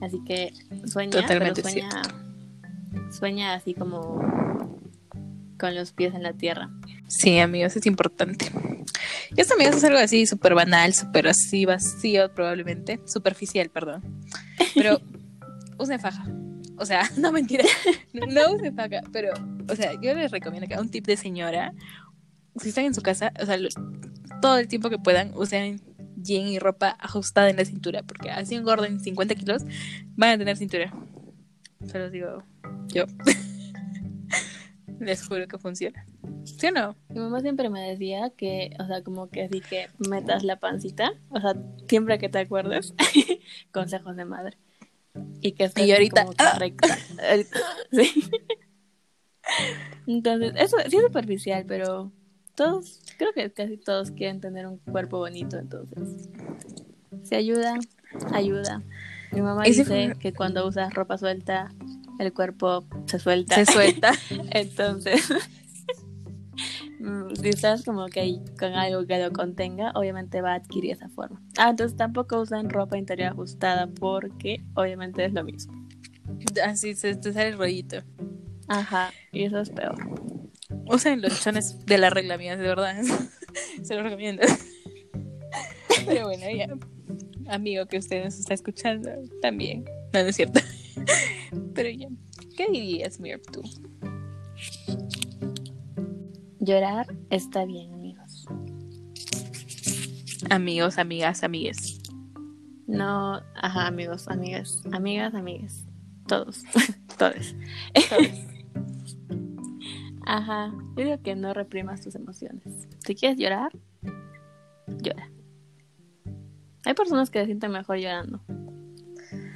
Así 0.00 0.22
que 0.24 0.52
sueña, 0.86 1.22
Totalmente 1.22 1.62
pero 1.62 1.72
sueña, 1.72 2.02
sueña 3.10 3.54
así 3.54 3.74
como 3.74 4.20
con 5.58 5.74
los 5.74 5.92
pies 5.92 6.14
en 6.14 6.22
la 6.22 6.32
tierra. 6.32 6.70
Sí, 7.08 7.38
amigos, 7.38 7.76
es 7.76 7.86
importante. 7.86 8.46
Y 9.36 9.40
esto, 9.40 9.54
amigos, 9.54 9.76
es 9.76 9.84
algo 9.84 9.98
así 9.98 10.26
súper 10.26 10.54
banal, 10.54 10.94
súper 10.94 11.28
así 11.28 11.64
vacío, 11.64 12.32
probablemente. 12.32 13.00
Superficial, 13.06 13.68
perdón. 13.70 14.02
Pero 14.74 15.00
usen 15.78 16.00
faja. 16.00 16.24
O 16.76 16.84
sea, 16.86 17.02
no 17.18 17.32
mentira. 17.32 17.64
No 18.12 18.52
usen 18.54 18.74
faja, 18.74 19.02
pero, 19.12 19.32
o 19.70 19.74
sea, 19.76 19.92
yo 20.00 20.14
les 20.14 20.30
recomiendo 20.30 20.68
que 20.68 20.80
un 20.80 20.88
tip 20.90 21.06
de 21.06 21.16
señora, 21.16 21.72
si 22.56 22.68
están 22.70 22.84
en 22.84 22.94
su 22.94 23.02
casa, 23.02 23.32
o 23.40 23.46
sea, 23.46 23.56
lo- 23.56 23.68
todo 24.40 24.58
el 24.58 24.68
tiempo 24.68 24.90
que 24.90 24.98
puedan, 24.98 25.32
usen 25.34 25.80
jean 26.16 26.48
y 26.48 26.58
ropa 26.58 26.96
ajustada 27.00 27.48
en 27.50 27.56
la 27.56 27.64
cintura, 27.64 28.02
porque 28.02 28.30
así 28.30 28.54
engorden 28.54 29.00
50 29.00 29.34
kilos, 29.34 29.64
van 30.16 30.30
a 30.30 30.38
tener 30.38 30.56
cintura. 30.56 30.92
Se 31.86 31.98
los 31.98 32.10
digo 32.12 32.42
yo. 32.88 33.04
les 35.00 35.26
juro 35.26 35.46
que 35.46 35.58
funciona. 35.58 36.04
¿Sí 36.44 36.66
o 36.66 36.70
no? 36.72 36.96
Mi 37.08 37.20
mamá 37.20 37.40
siempre 37.40 37.70
me 37.70 37.80
decía 37.88 38.30
que, 38.36 38.70
o 38.80 38.86
sea, 38.86 39.02
como 39.02 39.28
que 39.30 39.44
así 39.44 39.60
que 39.60 39.88
metas 40.08 40.42
la 40.44 40.56
pancita, 40.58 41.12
o 41.30 41.40
sea, 41.40 41.54
siempre 41.88 42.18
que 42.18 42.28
te 42.28 42.38
acuerdes, 42.40 42.94
consejos 43.72 44.16
de 44.16 44.24
madre. 44.24 44.56
Y 45.40 45.52
que 45.52 45.70
Y 45.76 45.92
ahorita, 45.92 46.22
como 46.22 46.32
que 46.36 46.44
¡ah! 46.44 46.56
recta. 46.58 46.98
Ahorita, 47.30 47.58
sí. 47.92 48.30
Entonces, 50.06 50.52
eso 50.56 50.76
sí 50.88 50.96
es 50.96 51.02
superficial, 51.04 51.64
pero 51.66 52.12
todos, 52.54 53.00
creo 53.18 53.32
que 53.32 53.50
casi 53.52 53.76
todos 53.76 54.10
quieren 54.10 54.40
tener 54.40 54.66
un 54.66 54.78
cuerpo 54.78 55.18
bonito, 55.18 55.58
entonces. 55.58 56.28
Si 57.24 57.34
ayuda, 57.34 57.78
ayuda. 58.32 58.82
Mi 59.32 59.42
mamá 59.42 59.64
dice 59.64 59.84
fue- 59.84 60.14
que 60.18 60.32
cuando 60.32 60.66
usas 60.66 60.92
ropa 60.94 61.18
suelta, 61.18 61.72
el 62.18 62.32
cuerpo 62.32 62.84
se 63.06 63.18
suelta. 63.18 63.54
Se 63.54 63.70
suelta. 63.70 64.12
Entonces, 64.50 65.28
mm, 67.00 67.34
si 67.34 67.48
estás 67.48 67.84
como 67.84 68.06
que 68.06 68.20
ahí 68.20 68.42
con 68.58 68.72
algo 68.74 69.06
que 69.06 69.18
lo 69.18 69.32
contenga, 69.32 69.92
obviamente 69.94 70.40
va 70.40 70.52
a 70.52 70.56
adquirir 70.56 70.92
esa 70.92 71.08
forma. 71.08 71.42
Ah, 71.56 71.70
entonces 71.70 71.96
tampoco 71.96 72.40
usan 72.40 72.70
ropa 72.70 72.98
interior 72.98 73.32
ajustada 73.32 73.86
porque 73.86 74.62
obviamente 74.74 75.24
es 75.24 75.32
lo 75.32 75.44
mismo. 75.44 75.88
Así 76.64 76.94
se 76.94 77.14
te 77.16 77.32
sale 77.32 77.48
el 77.48 77.58
rollito. 77.58 77.98
Ajá, 78.68 79.12
y 79.32 79.44
eso 79.44 79.60
es 79.60 79.70
peor. 79.70 79.96
Usen 80.86 81.22
los 81.22 81.42
chones 81.42 81.84
de 81.86 81.98
la 81.98 82.10
regla, 82.10 82.34
amigas, 82.34 82.58
de 82.58 82.66
verdad. 82.66 83.02
Se 83.82 83.94
los 83.94 84.04
recomiendo. 84.04 84.42
Pero 86.06 86.26
bueno, 86.26 86.44
ya. 86.50 86.68
Amigo 87.48 87.86
que 87.86 87.98
usted 87.98 88.24
nos 88.24 88.38
está 88.38 88.54
escuchando, 88.54 89.10
también. 89.40 89.84
No, 90.12 90.22
no 90.22 90.28
es 90.28 90.36
cierto. 90.36 90.60
Pero 91.74 91.88
ya. 91.90 92.08
¿Qué 92.56 92.66
dirías, 92.70 93.20
Mir, 93.20 93.40
tú? 93.40 93.62
Llorar 96.60 97.06
está 97.30 97.64
bien, 97.64 97.92
amigos. 97.94 98.46
Amigos, 100.50 100.98
amigas, 100.98 101.44
amigues. 101.44 102.00
No, 102.86 103.40
ajá, 103.54 103.86
amigos, 103.86 104.28
amigas, 104.28 104.82
amigas, 104.92 105.34
amigas. 105.34 105.86
Todos, 106.26 106.62
todos. 107.18 107.54
Ajá, 110.30 110.74
yo 110.94 111.04
digo 111.04 111.22
que 111.22 111.34
no 111.34 111.54
reprimas 111.54 112.02
tus 112.02 112.14
emociones. 112.14 112.62
¿Te 113.02 113.14
quieres 113.14 113.38
llorar? 113.38 113.72
Llora. 114.86 115.30
Hay 116.84 116.92
personas 116.92 117.30
que 117.30 117.38
se 117.40 117.46
sienten 117.46 117.72
mejor 117.72 117.96
llorando. 117.96 118.42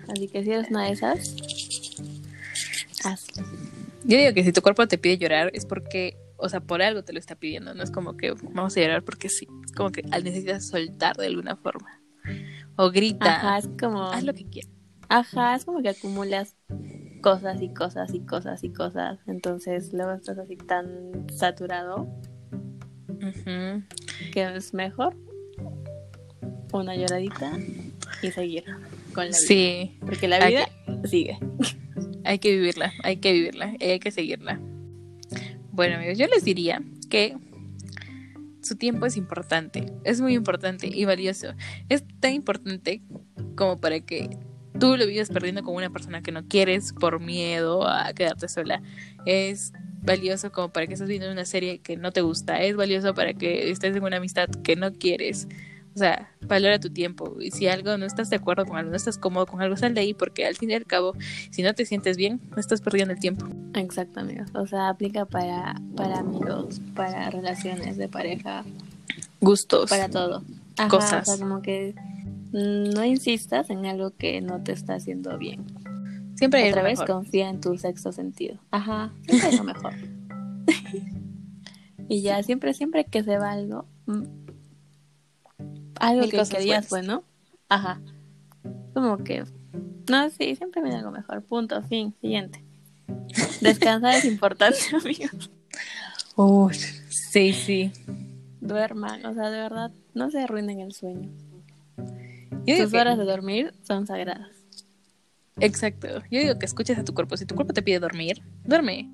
Así 0.09 0.29
que 0.29 0.43
si 0.43 0.51
eres 0.51 0.71
una 0.71 0.85
de 0.85 0.93
esas, 0.93 1.37
hazlo. 3.05 3.45
Yo 4.05 4.17
digo 4.17 4.33
que 4.33 4.45
si 4.45 4.53
tu 4.53 4.63
cuerpo 4.63 4.89
te 4.89 4.97
pide 4.97 5.19
llorar 5.19 5.51
es 5.53 5.67
porque, 5.67 6.17
o 6.43 6.49
sea, 6.49 6.61
por 6.61 6.83
algo 6.83 7.03
te 7.05 7.13
lo 7.13 7.19
está 7.19 7.35
pidiendo. 7.37 7.73
No 7.75 7.83
es 7.83 7.91
como 7.91 8.17
que 8.17 8.33
vamos 8.33 8.77
a 8.77 8.81
llorar 8.81 9.03
porque 9.05 9.29
sí. 9.29 9.47
Es 9.65 9.73
como 9.73 9.91
que 9.91 10.03
necesitas 10.03 10.67
soltar 10.69 11.17
de 11.17 11.27
alguna 11.27 11.57
forma. 11.57 12.01
O 12.77 12.91
grita. 12.91 13.37
Ajá, 13.37 13.59
es 13.59 13.69
como. 13.81 14.03
Haz 14.11 14.25
lo 14.25 14.35
que 14.35 14.45
quieras. 14.45 14.71
Ajá, 15.09 15.55
es 15.55 15.65
como 15.65 15.83
que 15.83 15.91
acumulas 15.91 16.57
cosas 17.23 17.61
y 17.63 17.69
cosas 17.73 18.13
y 18.15 18.21
cosas 18.21 18.65
y 18.65 18.73
cosas. 18.73 19.19
Entonces 19.27 19.93
luego 19.93 20.13
estás 20.13 20.39
así 20.39 20.57
tan 20.57 21.27
saturado 21.31 22.09
que 24.33 24.57
es 24.57 24.75
mejor 24.75 25.15
una 26.73 26.97
lloradita 26.97 27.53
y 28.23 28.31
seguir 28.31 28.65
con 29.15 29.25
la 29.25 29.31
vida. 29.31 29.37
Sí, 29.39 29.97
Porque 30.01 30.27
la 30.29 30.37
Hay 30.37 30.55
vida 30.55 30.69
sigue. 31.05 31.39
hay 32.25 32.39
que 32.39 32.51
vivirla, 32.53 32.93
hay 33.05 33.19
que 33.19 33.33
vivirla, 33.33 33.75
hay 33.81 33.99
que 34.01 34.11
seguirla. 34.11 34.61
Bueno, 35.73 35.97
amigos, 35.97 36.19
yo 36.19 36.26
les 36.26 36.45
diría 36.45 36.83
que 37.09 37.35
su 38.61 38.76
tiempo 38.76 39.07
es 39.07 39.17
importante, 39.17 39.87
es 40.05 40.21
muy 40.21 40.35
importante 40.35 40.87
y 40.87 41.07
valioso. 41.07 41.55
Es 41.88 42.05
tan 42.21 42.35
importante 42.35 43.00
como 43.57 43.81
para 43.81 44.00
que 44.00 44.38
tú 44.79 44.99
lo 44.99 45.07
vivas 45.07 45.31
perdiendo 45.31 45.62
con 45.62 45.75
una 45.75 45.88
persona 45.88 46.23
que 46.23 46.31
no 46.31 46.47
quieres 46.47 46.93
por 46.93 47.21
miedo 47.21 47.88
a 47.88 48.12
quedarte 48.12 48.49
sola. 48.49 48.83
Es 49.25 49.73
valioso 50.02 50.52
como 50.52 50.71
para 50.75 50.87
que 50.87 50.93
estés 50.93 51.09
viendo 51.09 51.33
una 51.33 51.47
serie 51.47 51.79
que 51.79 51.97
no 51.97 52.12
te 52.12 52.21
gusta. 52.21 52.61
Es 52.62 52.76
valioso 52.76 53.14
para 53.14 53.33
que 53.33 53.71
estés 53.71 53.97
en 53.97 54.02
una 54.02 54.19
amistad 54.19 54.50
que 54.62 54.76
no 54.76 54.93
quieres. 54.93 55.49
O 55.95 55.99
sea, 55.99 56.31
valora 56.47 56.81
tu 56.81 56.91
tiempo. 56.91 57.37
Y 57.41 57.51
si 57.51 57.67
algo 57.67 57.97
no 57.99 58.07
estás 58.07 58.31
de 58.31 58.37
acuerdo 58.37 58.65
con 58.65 58.77
algo, 58.79 58.91
no 58.91 58.97
estás 58.97 59.19
cómodo 59.19 59.47
con 59.47 59.61
algo, 59.61 59.77
sal 59.77 59.95
de 59.95 60.01
ahí 60.01 60.15
porque 60.15 60.47
al 60.47 60.55
fin 60.57 60.71
y 60.71 60.75
al 60.75 60.87
cabo, 60.87 61.15
si 61.51 61.63
no 61.63 61.75
te 61.75 61.85
sientes 61.85 62.17
bien, 62.17 62.41
no 62.51 62.59
estás 62.59 62.81
perdiendo 62.81 63.13
el 63.13 63.21
tiempo. 63.21 63.47
Exacto, 63.75 64.21
amigos. 64.21 64.49
O 64.55 64.67
sea, 64.67 64.89
aplica 64.89 65.27
para, 65.27 65.75
para 65.97 66.21
amigos, 66.21 66.81
para 66.95 67.31
relaciones 67.31 67.97
de 67.97 68.09
pareja, 68.09 68.65
Gustos. 69.41 69.91
para 69.91 70.09
todo. 70.09 70.43
Ajá, 70.79 70.89
Cosas. 70.89 71.29
O 71.29 71.37
sea, 71.37 71.47
como 71.47 71.61
que 71.61 71.95
no 72.53 73.05
insistas 73.05 73.71
en 73.71 73.85
algo 73.87 74.13
que 74.17 74.41
no 74.41 74.63
te 74.63 74.73
está 74.73 74.95
haciendo 74.95 75.37
bien. 75.37 75.65
Siempre 76.37 76.63
hay 76.63 76.71
Otra 76.71 76.83
vez 76.83 76.99
mejor. 76.99 77.17
confía 77.17 77.49
en 77.51 77.61
tu 77.61 77.77
sexto 77.77 78.13
sentido. 78.13 78.59
Ajá, 78.71 79.13
siempre 79.29 79.49
es 79.51 79.59
lo 79.59 79.65
mejor. 79.65 79.93
y 82.09 82.23
ya, 82.23 82.43
siempre, 82.43 82.75
siempre 82.75 83.05
que 83.05 83.23
se 83.23 83.39
va 83.39 83.53
algo, 83.53 83.87
mm, 84.07 84.23
algo 86.01 86.23
Mil 86.23 86.31
que, 86.31 86.37
cosas 86.39 86.55
que 86.57 86.63
digas, 86.63 86.89
buenas. 86.89 87.07
bueno, 87.17 87.25
ajá. 87.69 88.01
Como 88.95 89.19
que, 89.25 89.45
no, 90.11 90.31
sí, 90.31 90.55
siempre 90.57 90.83
viene 90.83 90.99
algo 90.99 91.11
mejor. 91.11 91.43
Punto, 91.43 91.83
fin, 91.85 92.15
siguiente. 92.21 92.63
Descansar 93.61 94.15
es 94.15 94.25
importante, 94.25 94.79
amigos. 94.93 95.51
Uy, 96.37 96.75
sí, 96.75 97.53
sí. 97.53 97.93
Duerman, 98.61 99.25
o 99.27 99.35
sea, 99.35 99.51
de 99.51 99.59
verdad, 99.59 99.91
no 100.15 100.31
se 100.31 100.41
arruinen 100.41 100.81
el 100.81 100.93
sueño. 100.93 101.31
Yo 102.67 102.89
que- 102.91 102.99
horas 103.01 103.19
de 103.19 103.25
dormir 103.25 103.75
son 103.83 104.07
sagradas. 104.07 104.51
Exacto. 105.61 106.09
Yo 106.31 106.41
digo 106.41 106.59
que 106.59 106.67
escuches 106.67 106.99
a 106.99 107.05
tu 107.05 107.13
cuerpo. 107.13 107.37
Si 107.37 107.45
tu 107.45 107.55
cuerpo 107.55 107.73
te 107.73 107.83
pide 107.83 107.99
dormir, 108.01 108.43
duerme. 108.65 109.11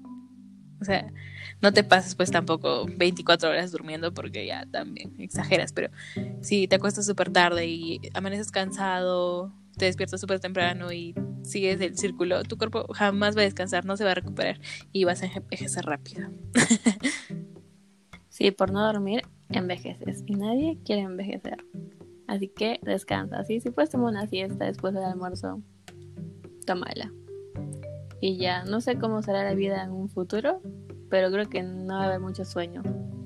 O 0.81 0.85
sea, 0.85 1.13
no 1.61 1.73
te 1.73 1.83
pases 1.85 2.15
pues 2.15 2.31
tampoco 2.31 2.87
24 2.97 3.51
horas 3.51 3.73
durmiendo 3.73 4.15
porque 4.15 4.47
ya 4.47 4.67
también 4.67 5.15
exageras. 5.19 5.73
Pero 5.73 5.91
si 6.41 6.69
te 6.69 6.77
acuestas 6.77 7.07
súper 7.07 7.31
tarde 7.31 7.67
y 7.67 8.01
amaneces 8.15 8.51
cansado, 8.51 9.53
te 9.77 9.87
despiertas 9.87 10.21
súper 10.21 10.41
temprano 10.41 10.93
y 10.93 11.15
sigues 11.43 11.81
el 11.81 11.97
círculo, 11.97 12.43
tu 12.45 12.59
cuerpo 12.59 12.87
jamás 12.93 13.37
va 13.37 13.41
a 13.41 13.45
descansar, 13.45 13.85
no 13.85 13.97
se 13.97 14.05
va 14.05 14.13
a 14.13 14.15
recuperar 14.15 14.61
y 14.93 15.05
vas 15.05 15.23
a 15.23 15.27
envejecer 15.27 15.85
rápido. 15.85 16.29
Sí, 18.39 18.53
por 18.53 18.71
no 18.71 18.87
dormir, 18.87 19.23
envejeces. 19.49 20.23
Y 20.27 20.37
nadie 20.37 20.79
quiere 20.85 21.03
envejecer. 21.03 21.57
Así 22.29 22.47
que 22.47 22.79
descansa. 22.85 23.43
Sí, 23.43 23.59
si 23.61 23.71
puedes 23.71 23.91
tomar 23.91 24.13
una 24.13 24.29
siesta 24.29 24.67
después 24.67 24.95
del 24.95 25.03
almuerzo, 25.03 25.61
tómala. 26.65 27.13
Y 28.21 28.37
ya, 28.37 28.65
no 28.65 28.81
sé 28.81 28.99
cómo 28.99 29.23
será 29.23 29.45
la 29.45 29.55
vida 29.55 29.83
en 29.85 29.91
un 29.93 30.09
futuro, 30.09 30.61
pero 31.09 31.31
creo 31.31 31.49
que 31.49 31.63
no 31.63 31.95
va 31.95 32.05
a 32.05 32.07
haber 32.07 32.21
mucho 32.21 32.45
sueño 32.45 32.83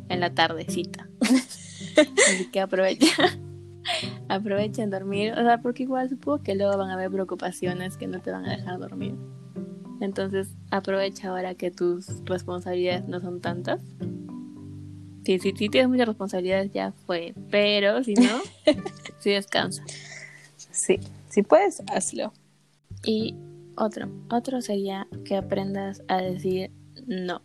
en 0.09 0.21
la 0.21 0.35
tardecita. 0.35 1.09
Así 1.21 2.51
que 2.51 2.61
aprovecha. 2.61 3.13
Aprovecha 4.29 4.83
en 4.83 4.91
dormir. 4.91 5.33
O 5.33 5.43
sea, 5.43 5.61
porque 5.61 5.83
igual 5.83 6.09
supongo 6.09 6.43
que 6.43 6.55
luego 6.55 6.77
van 6.79 6.91
a 6.91 6.95
haber 6.95 7.11
preocupaciones 7.11 7.97
que 7.97 8.07
no 8.07 8.21
te 8.21 8.31
van 8.31 8.47
a 8.47 8.57
dejar 8.57 8.79
dormir. 8.79 9.17
Entonces, 10.01 10.49
aprovecha 10.71 11.29
ahora 11.29 11.55
que 11.55 11.71
tus 11.71 12.25
responsabilidades 12.25 13.09
no 13.09 13.21
son 13.21 13.41
tantas. 13.41 13.81
Sí, 15.25 15.39
sí, 15.39 15.53
sí 15.57 15.69
tienes 15.69 15.89
muchas 15.89 16.09
responsabilidades, 16.09 16.73
ya 16.73 16.93
fue. 17.07 17.35
Pero 17.51 18.03
si 18.03 18.15
no, 18.15 18.41
sí 19.19 19.31
descansa. 19.31 19.83
Sí, 20.57 20.99
si 21.29 21.43
puedes, 21.43 21.83
hazlo. 21.89 22.33
Y 23.05 23.37
otro, 23.77 24.11
otro 24.31 24.61
sería 24.61 25.07
que 25.25 25.37
aprendas 25.37 26.03
a 26.09 26.21
decir 26.21 26.71
no. 27.07 27.43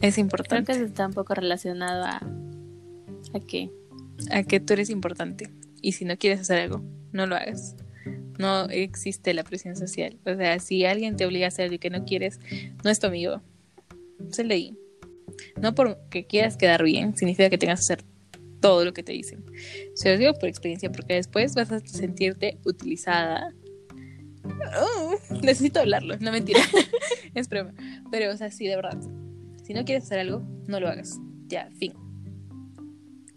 Es 0.00 0.14
Creo 0.14 0.24
importante. 0.24 0.72
que 0.72 0.78
eso 0.78 0.86
está 0.86 1.06
un 1.06 1.12
poco 1.12 1.34
relacionado 1.34 2.04
a, 2.04 2.16
a 3.34 3.40
qué. 3.46 3.70
a 4.30 4.42
que 4.44 4.60
tú 4.60 4.74
eres 4.74 4.90
importante. 4.90 5.50
Y 5.82 5.92
si 5.92 6.04
no 6.04 6.16
quieres 6.16 6.40
hacer 6.40 6.60
algo, 6.60 6.82
no 7.12 7.26
lo 7.26 7.34
hagas. 7.36 7.76
No 8.38 8.66
existe 8.66 9.34
la 9.34 9.42
presión 9.42 9.74
social. 9.74 10.16
O 10.24 10.34
sea, 10.36 10.58
si 10.60 10.84
alguien 10.84 11.16
te 11.16 11.26
obliga 11.26 11.46
a 11.46 11.48
hacer 11.48 11.66
algo 11.66 11.78
que 11.80 11.90
no 11.90 12.04
quieres, 12.04 12.38
no 12.84 12.90
es 12.90 13.00
tu 13.00 13.08
amigo. 13.08 13.42
Se 14.30 14.44
leí. 14.44 14.78
No 15.60 15.74
porque 15.74 16.26
quieras 16.26 16.56
quedar 16.56 16.84
bien, 16.84 17.16
significa 17.16 17.50
que 17.50 17.58
tengas 17.58 17.80
que 17.80 17.94
hacer 17.94 18.04
todo 18.60 18.84
lo 18.84 18.92
que 18.92 19.02
te 19.02 19.12
dicen. 19.12 19.44
Se 19.94 20.10
los 20.10 20.18
digo 20.18 20.34
por 20.34 20.48
experiencia, 20.48 20.90
porque 20.90 21.14
después 21.14 21.54
vas 21.54 21.70
a 21.72 21.80
sentirte 21.80 22.58
utilizada. 22.64 23.52
Oh, 24.80 25.14
necesito 25.42 25.80
hablarlo, 25.80 26.16
no 26.18 26.32
mentira. 26.32 26.60
es 27.34 27.48
broma. 27.48 27.72
Pero, 28.10 28.32
o 28.32 28.36
sea, 28.36 28.50
sí, 28.50 28.66
de 28.66 28.76
verdad. 28.76 28.98
Si 29.64 29.74
no 29.74 29.84
quieres 29.84 30.04
hacer 30.04 30.20
algo, 30.20 30.42
no 30.66 30.80
lo 30.80 30.88
hagas. 30.88 31.18
Ya, 31.48 31.70
fin 31.78 31.94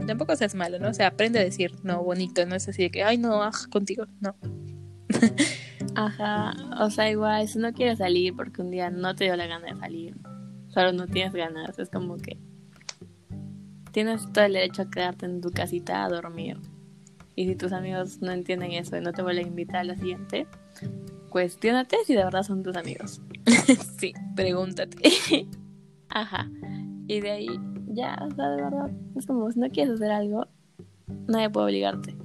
tampoco 0.05 0.35
seas 0.35 0.55
malo, 0.55 0.79
¿no? 0.79 0.89
O 0.89 0.93
sea, 0.93 1.07
aprende 1.07 1.39
a 1.39 1.43
decir 1.43 1.73
no 1.83 2.03
bonito, 2.03 2.45
no 2.45 2.55
es 2.55 2.67
así 2.67 2.83
de 2.83 2.91
que, 2.91 3.03
ay, 3.03 3.17
no, 3.17 3.43
aj, 3.43 3.67
contigo, 3.69 4.05
no. 4.19 4.35
Ajá, 5.95 6.53
o 6.79 6.89
sea, 6.89 7.09
igual, 7.09 7.47
si 7.47 7.59
no 7.59 7.73
quieres 7.73 7.97
salir 7.97 8.35
porque 8.35 8.61
un 8.61 8.71
día 8.71 8.89
no 8.89 9.15
te 9.15 9.25
dio 9.25 9.35
la 9.35 9.47
gana 9.47 9.73
de 9.73 9.79
salir, 9.79 10.15
solo 10.69 10.93
no 10.93 11.07
tienes 11.07 11.33
ganas, 11.33 11.77
es 11.79 11.89
como 11.89 12.17
que 12.17 12.37
tienes 13.91 14.31
todo 14.31 14.45
el 14.45 14.53
derecho 14.53 14.83
a 14.83 14.89
quedarte 14.89 15.25
en 15.25 15.41
tu 15.41 15.51
casita 15.51 16.05
a 16.05 16.09
dormir. 16.09 16.57
Y 17.35 17.47
si 17.47 17.55
tus 17.55 17.71
amigos 17.73 18.21
no 18.21 18.31
entienden 18.31 18.71
eso 18.71 18.95
y 18.97 19.01
no 19.01 19.13
te 19.13 19.21
vuelven 19.21 19.45
a 19.45 19.49
invitar 19.49 19.77
a 19.77 19.83
la 19.83 19.95
siguiente, 19.95 20.47
cuestiónate 21.29 21.97
si 22.05 22.13
de 22.13 22.23
verdad 22.23 22.43
son 22.43 22.63
tus 22.63 22.75
amigos. 22.75 23.21
sí, 23.99 24.13
pregúntate. 24.35 24.97
Ajá. 26.09 26.49
Y 27.07 27.21
de 27.21 27.31
ahí, 27.31 27.47
ya, 27.87 28.17
o 28.21 28.35
sea, 28.35 28.49
de 28.49 28.61
verdad, 28.61 28.91
es 29.15 29.25
como 29.25 29.51
si 29.51 29.59
no 29.59 29.69
quieres 29.69 29.95
hacer 29.95 30.11
algo, 30.11 30.47
nadie 31.27 31.49
puede 31.49 31.67
obligarte. 31.67 32.15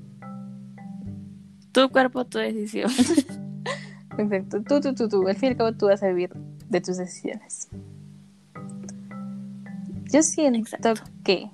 Tu 1.73 1.89
cuerpo, 1.91 2.25
tu 2.25 2.39
decisión. 2.39 2.91
Perfecto. 4.17 4.63
Tú, 4.63 4.81
tú, 4.81 4.95
tú, 4.95 5.09
tú. 5.09 5.29
Al 5.29 5.37
fin 5.37 5.49
y 5.49 5.53
al 5.53 5.57
cabo, 5.59 5.73
tú 5.73 5.87
vas 5.87 6.03
a 6.03 6.09
vivir 6.09 6.31
de 6.69 6.81
tus 6.81 6.97
decisiones. 6.97 7.69
Yo 10.11 10.23
siento 10.23 10.59
Exacto. 10.59 10.95
que 11.23 11.51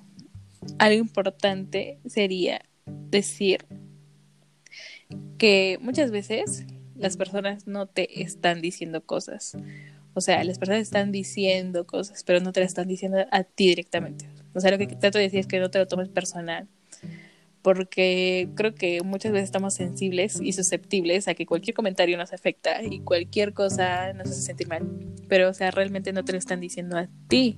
algo 0.79 0.99
importante 0.99 1.99
sería 2.05 2.61
decir 2.85 3.65
que 5.37 5.77
muchas 5.81 6.11
veces 6.11 6.65
las 6.95 7.17
personas 7.17 7.67
no 7.67 7.87
te 7.87 8.21
están 8.21 8.61
diciendo 8.61 9.01
cosas. 9.01 9.57
O 10.13 10.21
sea, 10.21 10.43
las 10.43 10.59
personas 10.59 10.81
están 10.81 11.11
diciendo 11.11 11.87
cosas, 11.87 12.23
pero 12.23 12.39
no 12.39 12.51
te 12.51 12.59
las 12.59 12.69
están 12.69 12.87
diciendo 12.87 13.25
a 13.31 13.43
ti 13.43 13.67
directamente. 13.67 14.29
O 14.53 14.59
sea, 14.59 14.71
lo 14.71 14.77
que 14.77 14.87
trato 14.87 15.17
de 15.17 15.25
decir 15.25 15.39
es 15.39 15.47
que 15.47 15.59
no 15.59 15.71
te 15.71 15.79
lo 15.79 15.87
tomes 15.87 16.09
personal. 16.09 16.67
Porque 17.63 18.49
creo 18.55 18.75
que 18.75 19.01
muchas 19.03 19.31
veces 19.31 19.45
estamos 19.45 19.73
sensibles 19.73 20.41
y 20.41 20.51
susceptibles 20.51 21.29
a 21.29 21.33
que 21.33 21.45
cualquier 21.45 21.73
comentario 21.73 22.17
nos 22.17 22.33
afecta 22.33 22.83
y 22.83 22.99
cualquier 22.99 23.53
cosa 23.53 24.11
nos 24.13 24.29
hace 24.29 24.41
sentir 24.41 24.67
mal. 24.67 24.85
Pero, 25.29 25.49
o 25.49 25.53
sea, 25.53 25.71
realmente 25.71 26.11
no 26.11 26.25
te 26.25 26.33
lo 26.33 26.37
están 26.37 26.59
diciendo 26.59 26.97
a 26.97 27.07
ti. 27.29 27.57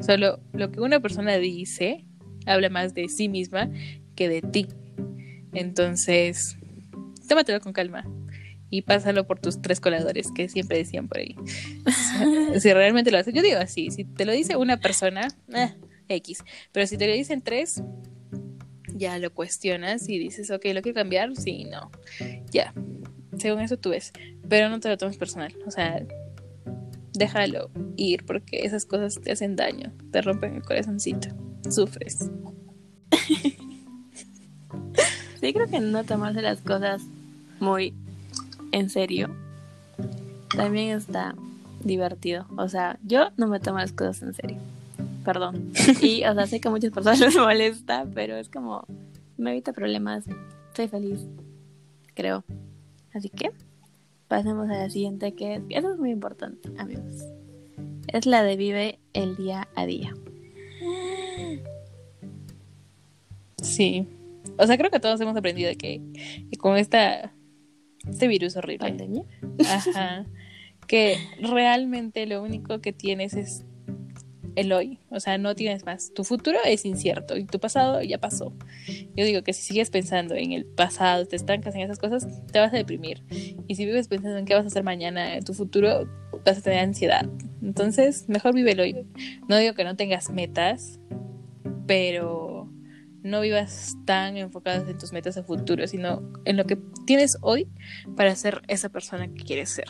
Solo 0.00 0.38
lo 0.52 0.70
que 0.70 0.80
una 0.80 1.00
persona 1.00 1.38
dice 1.38 2.04
habla 2.46 2.68
más 2.68 2.94
de 2.94 3.08
sí 3.08 3.28
misma 3.28 3.70
que 4.14 4.28
de 4.28 4.42
ti. 4.42 4.68
Entonces, 5.54 6.56
tómatelo 7.26 7.60
con 7.60 7.72
calma 7.72 8.04
y 8.70 8.82
pásalo 8.82 9.26
por 9.26 9.40
tus 9.40 9.62
tres 9.62 9.80
coladores 9.80 10.30
que 10.32 10.48
siempre 10.48 10.78
decían 10.78 11.08
por 11.08 11.18
ahí. 11.18 11.34
si 12.60 12.72
realmente 12.72 13.10
lo 13.10 13.18
haces, 13.18 13.34
yo 13.34 13.42
digo 13.42 13.58
así, 13.58 13.90
si 13.90 14.04
te 14.04 14.24
lo 14.24 14.32
dice 14.32 14.56
una 14.56 14.78
persona, 14.78 15.28
eh, 15.54 15.74
X. 16.08 16.44
Pero 16.72 16.86
si 16.86 16.96
te 16.96 17.06
lo 17.06 17.14
dicen 17.14 17.42
tres, 17.42 17.82
ya 18.94 19.18
lo 19.18 19.32
cuestionas 19.32 20.08
y 20.08 20.18
dices, 20.18 20.50
ok, 20.50 20.64
¿lo 20.74 20.82
quiero 20.82 20.94
cambiar? 20.94 21.34
Sí, 21.36 21.64
no. 21.64 21.90
Ya. 22.50 22.74
Según 23.38 23.60
eso 23.60 23.76
tú 23.76 23.90
ves. 23.90 24.12
Pero 24.48 24.68
no 24.68 24.80
te 24.80 24.88
lo 24.88 24.98
tomes 24.98 25.16
personal. 25.16 25.54
O 25.66 25.70
sea, 25.70 26.04
déjalo 27.12 27.70
ir 27.96 28.24
porque 28.26 28.64
esas 28.64 28.84
cosas 28.84 29.20
te 29.20 29.32
hacen 29.32 29.56
daño. 29.56 29.92
Te 30.10 30.22
rompen 30.22 30.56
el 30.56 30.62
corazoncito. 30.62 31.28
Sufres. 31.70 32.30
Sí, 35.40 35.52
creo 35.52 35.68
que 35.68 35.78
no 35.78 36.02
tomarse 36.02 36.42
las 36.42 36.60
cosas 36.60 37.02
muy 37.60 37.94
en 38.78 38.90
serio 38.90 39.30
también 40.56 40.96
está 40.96 41.34
divertido. 41.82 42.46
O 42.56 42.68
sea, 42.68 42.98
yo 43.04 43.30
no 43.36 43.46
me 43.46 43.60
tomo 43.60 43.78
las 43.78 43.92
cosas 43.92 44.22
en 44.22 44.34
serio. 44.34 44.58
Perdón. 45.24 45.72
Y, 46.02 46.24
o 46.24 46.34
sea, 46.34 46.46
sé 46.46 46.60
que 46.60 46.68
a 46.68 46.70
muchas 46.70 46.92
personas 46.92 47.20
les 47.20 47.36
molesta, 47.36 48.06
pero 48.14 48.36
es 48.36 48.48
como, 48.48 48.84
me 49.36 49.52
evita 49.52 49.72
problemas. 49.72 50.24
Estoy 50.68 50.88
feliz, 50.88 51.20
creo. 52.14 52.44
Así 53.12 53.28
que, 53.28 53.50
pasemos 54.28 54.68
a 54.70 54.74
la 54.74 54.90
siguiente, 54.90 55.34
que 55.34 55.62
eso 55.70 55.92
es 55.92 55.98
muy 55.98 56.10
importante, 56.10 56.70
amigos. 56.78 57.24
Es 58.08 58.26
la 58.26 58.42
de 58.42 58.56
vive 58.56 58.98
el 59.12 59.36
día 59.36 59.68
a 59.74 59.86
día. 59.86 60.14
Sí. 63.62 64.06
O 64.56 64.66
sea, 64.66 64.78
creo 64.78 64.90
que 64.90 65.00
todos 65.00 65.20
hemos 65.20 65.36
aprendido 65.36 65.70
que, 65.76 66.00
que 66.50 66.56
con 66.56 66.76
esta 66.76 67.32
este 68.10 68.28
virus 68.28 68.56
horrible. 68.56 68.88
¿Pandemia? 68.88 69.24
Ajá. 69.68 70.26
que 70.86 71.18
realmente 71.40 72.26
lo 72.26 72.42
único 72.42 72.80
que 72.80 72.92
tienes 72.92 73.34
es 73.34 73.64
el 74.58 74.72
hoy, 74.72 74.98
o 75.10 75.20
sea, 75.20 75.38
no 75.38 75.54
tienes 75.54 75.84
más. 75.84 76.12
Tu 76.14 76.24
futuro 76.24 76.58
es 76.64 76.84
incierto 76.84 77.36
y 77.36 77.44
tu 77.44 77.60
pasado 77.60 78.02
ya 78.02 78.18
pasó. 78.18 78.52
Yo 79.14 79.24
digo 79.24 79.42
que 79.42 79.52
si 79.52 79.62
sigues 79.62 79.90
pensando 79.90 80.34
en 80.34 80.50
el 80.50 80.66
pasado, 80.66 81.26
te 81.26 81.36
estancas 81.36 81.76
en 81.76 81.82
esas 81.82 82.00
cosas, 82.00 82.26
te 82.50 82.58
vas 82.58 82.72
a 82.72 82.76
deprimir. 82.76 83.22
Y 83.68 83.76
si 83.76 83.86
vives 83.86 84.08
pensando 84.08 84.36
en 84.36 84.46
qué 84.46 84.54
vas 84.54 84.64
a 84.64 84.66
hacer 84.66 84.82
mañana, 84.82 85.36
en 85.36 85.44
tu 85.44 85.54
futuro, 85.54 86.08
vas 86.44 86.58
a 86.58 86.60
tener 86.60 86.80
ansiedad. 86.80 87.28
Entonces, 87.62 88.28
mejor 88.28 88.52
vive 88.52 88.72
el 88.72 88.80
hoy. 88.80 89.06
No 89.48 89.56
digo 89.58 89.74
que 89.74 89.84
no 89.84 89.94
tengas 89.94 90.30
metas, 90.30 90.98
pero 91.86 92.67
no 93.22 93.40
vivas 93.40 93.96
tan 94.04 94.36
enfocadas 94.36 94.88
en 94.88 94.98
tus 94.98 95.12
metas 95.12 95.36
a 95.36 95.42
futuro, 95.42 95.86
sino 95.86 96.22
en 96.44 96.56
lo 96.56 96.64
que 96.64 96.76
tienes 97.06 97.38
hoy 97.40 97.68
para 98.16 98.34
ser 98.34 98.62
esa 98.68 98.88
persona 98.88 99.28
que 99.28 99.44
quieres 99.44 99.70
ser. 99.70 99.88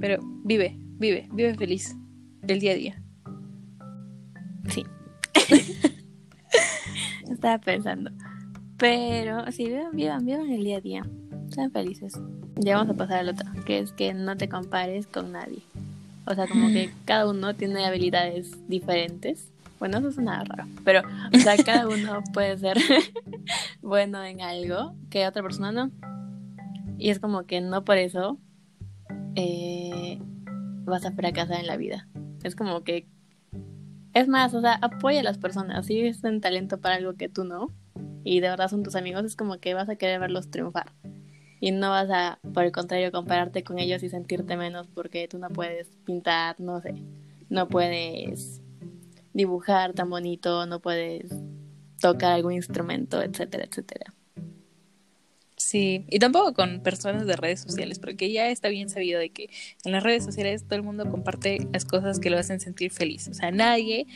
Pero 0.00 0.18
vive, 0.44 0.76
vive, 0.98 1.28
vive 1.32 1.54
feliz 1.54 1.96
el 2.46 2.60
día 2.60 2.72
a 2.72 2.74
día. 2.74 3.02
Sí. 4.68 4.84
Estaba 7.30 7.58
pensando. 7.58 8.10
Pero 8.76 9.50
sí, 9.52 9.66
vivan, 9.66 9.90
vivan, 9.92 10.24
vivan 10.24 10.50
el 10.50 10.64
día 10.64 10.78
a 10.78 10.80
día. 10.80 11.06
Sean 11.50 11.70
felices. 11.70 12.14
Ya 12.56 12.76
vamos 12.76 12.94
a 12.94 12.96
pasar 12.98 13.18
al 13.18 13.30
otro, 13.30 13.46
que 13.64 13.78
es 13.78 13.92
que 13.92 14.14
no 14.14 14.36
te 14.36 14.48
compares 14.48 15.06
con 15.06 15.32
nadie. 15.32 15.62
O 16.26 16.34
sea, 16.34 16.46
como 16.46 16.68
que 16.68 16.90
cada 17.04 17.28
uno 17.28 17.54
tiene 17.54 17.84
habilidades 17.84 18.56
diferentes. 18.68 19.50
Bueno, 19.80 19.98
eso 19.98 20.08
es 20.10 20.18
nada 20.18 20.44
raro. 20.44 20.68
Pero, 20.84 21.00
o 21.34 21.38
sea, 21.38 21.56
cada 21.56 21.88
uno 21.88 22.22
puede 22.32 22.56
ser 22.58 22.76
bueno 23.82 24.22
en 24.22 24.42
algo 24.42 24.94
que 25.08 25.26
otra 25.26 25.42
persona 25.42 25.72
no. 25.72 25.90
Y 26.98 27.08
es 27.08 27.18
como 27.18 27.44
que 27.46 27.62
no 27.62 27.82
por 27.82 27.96
eso 27.96 28.38
eh, 29.34 30.20
vas 30.84 31.06
a 31.06 31.12
fracasar 31.12 31.58
en 31.58 31.66
la 31.66 31.78
vida. 31.78 32.06
Es 32.44 32.54
como 32.54 32.84
que 32.84 33.08
es 34.12 34.28
más, 34.28 34.52
o 34.54 34.60
sea, 34.60 34.74
apoya 34.74 35.20
a 35.20 35.24
las 35.24 35.38
personas. 35.38 35.86
Si 35.86 36.00
es 36.00 36.22
un 36.24 36.42
talento 36.42 36.78
para 36.78 36.96
algo 36.96 37.14
que 37.14 37.30
tú 37.30 37.44
no, 37.44 37.72
y 38.22 38.40
de 38.40 38.50
verdad 38.50 38.68
son 38.68 38.82
tus 38.82 38.96
amigos, 38.96 39.24
es 39.24 39.34
como 39.34 39.58
que 39.58 39.72
vas 39.72 39.88
a 39.88 39.96
querer 39.96 40.20
verlos 40.20 40.50
triunfar. 40.50 40.92
Y 41.58 41.70
no 41.72 41.88
vas 41.88 42.10
a, 42.10 42.38
por 42.52 42.64
el 42.64 42.72
contrario, 42.72 43.12
compararte 43.12 43.64
con 43.64 43.78
ellos 43.78 44.02
y 44.02 44.10
sentirte 44.10 44.56
menos 44.58 44.88
porque 44.88 45.26
tú 45.26 45.38
no 45.38 45.48
puedes 45.48 45.88
pintar, 46.04 46.58
no 46.58 46.80
sé, 46.80 46.94
no 47.48 47.68
puedes 47.68 48.59
dibujar 49.32 49.92
tan 49.92 50.10
bonito, 50.10 50.66
no 50.66 50.80
puedes 50.80 51.30
tocar 52.00 52.32
algún 52.32 52.52
instrumento, 52.52 53.22
etcétera, 53.22 53.64
etcétera. 53.64 54.14
Sí, 55.56 56.06
y 56.08 56.18
tampoco 56.18 56.54
con 56.54 56.82
personas 56.82 57.26
de 57.26 57.36
redes 57.36 57.60
sociales, 57.60 57.98
porque 57.98 58.32
ya 58.32 58.48
está 58.48 58.68
bien 58.68 58.88
sabido 58.88 59.20
de 59.20 59.30
que 59.30 59.50
en 59.84 59.92
las 59.92 60.02
redes 60.02 60.24
sociales 60.24 60.64
todo 60.64 60.76
el 60.76 60.82
mundo 60.82 61.08
comparte 61.10 61.68
las 61.72 61.84
cosas 61.84 62.18
que 62.18 62.30
lo 62.30 62.38
hacen 62.38 62.60
sentir 62.60 62.90
feliz. 62.90 63.28
O 63.28 63.34
sea, 63.34 63.50
nadie 63.50 64.06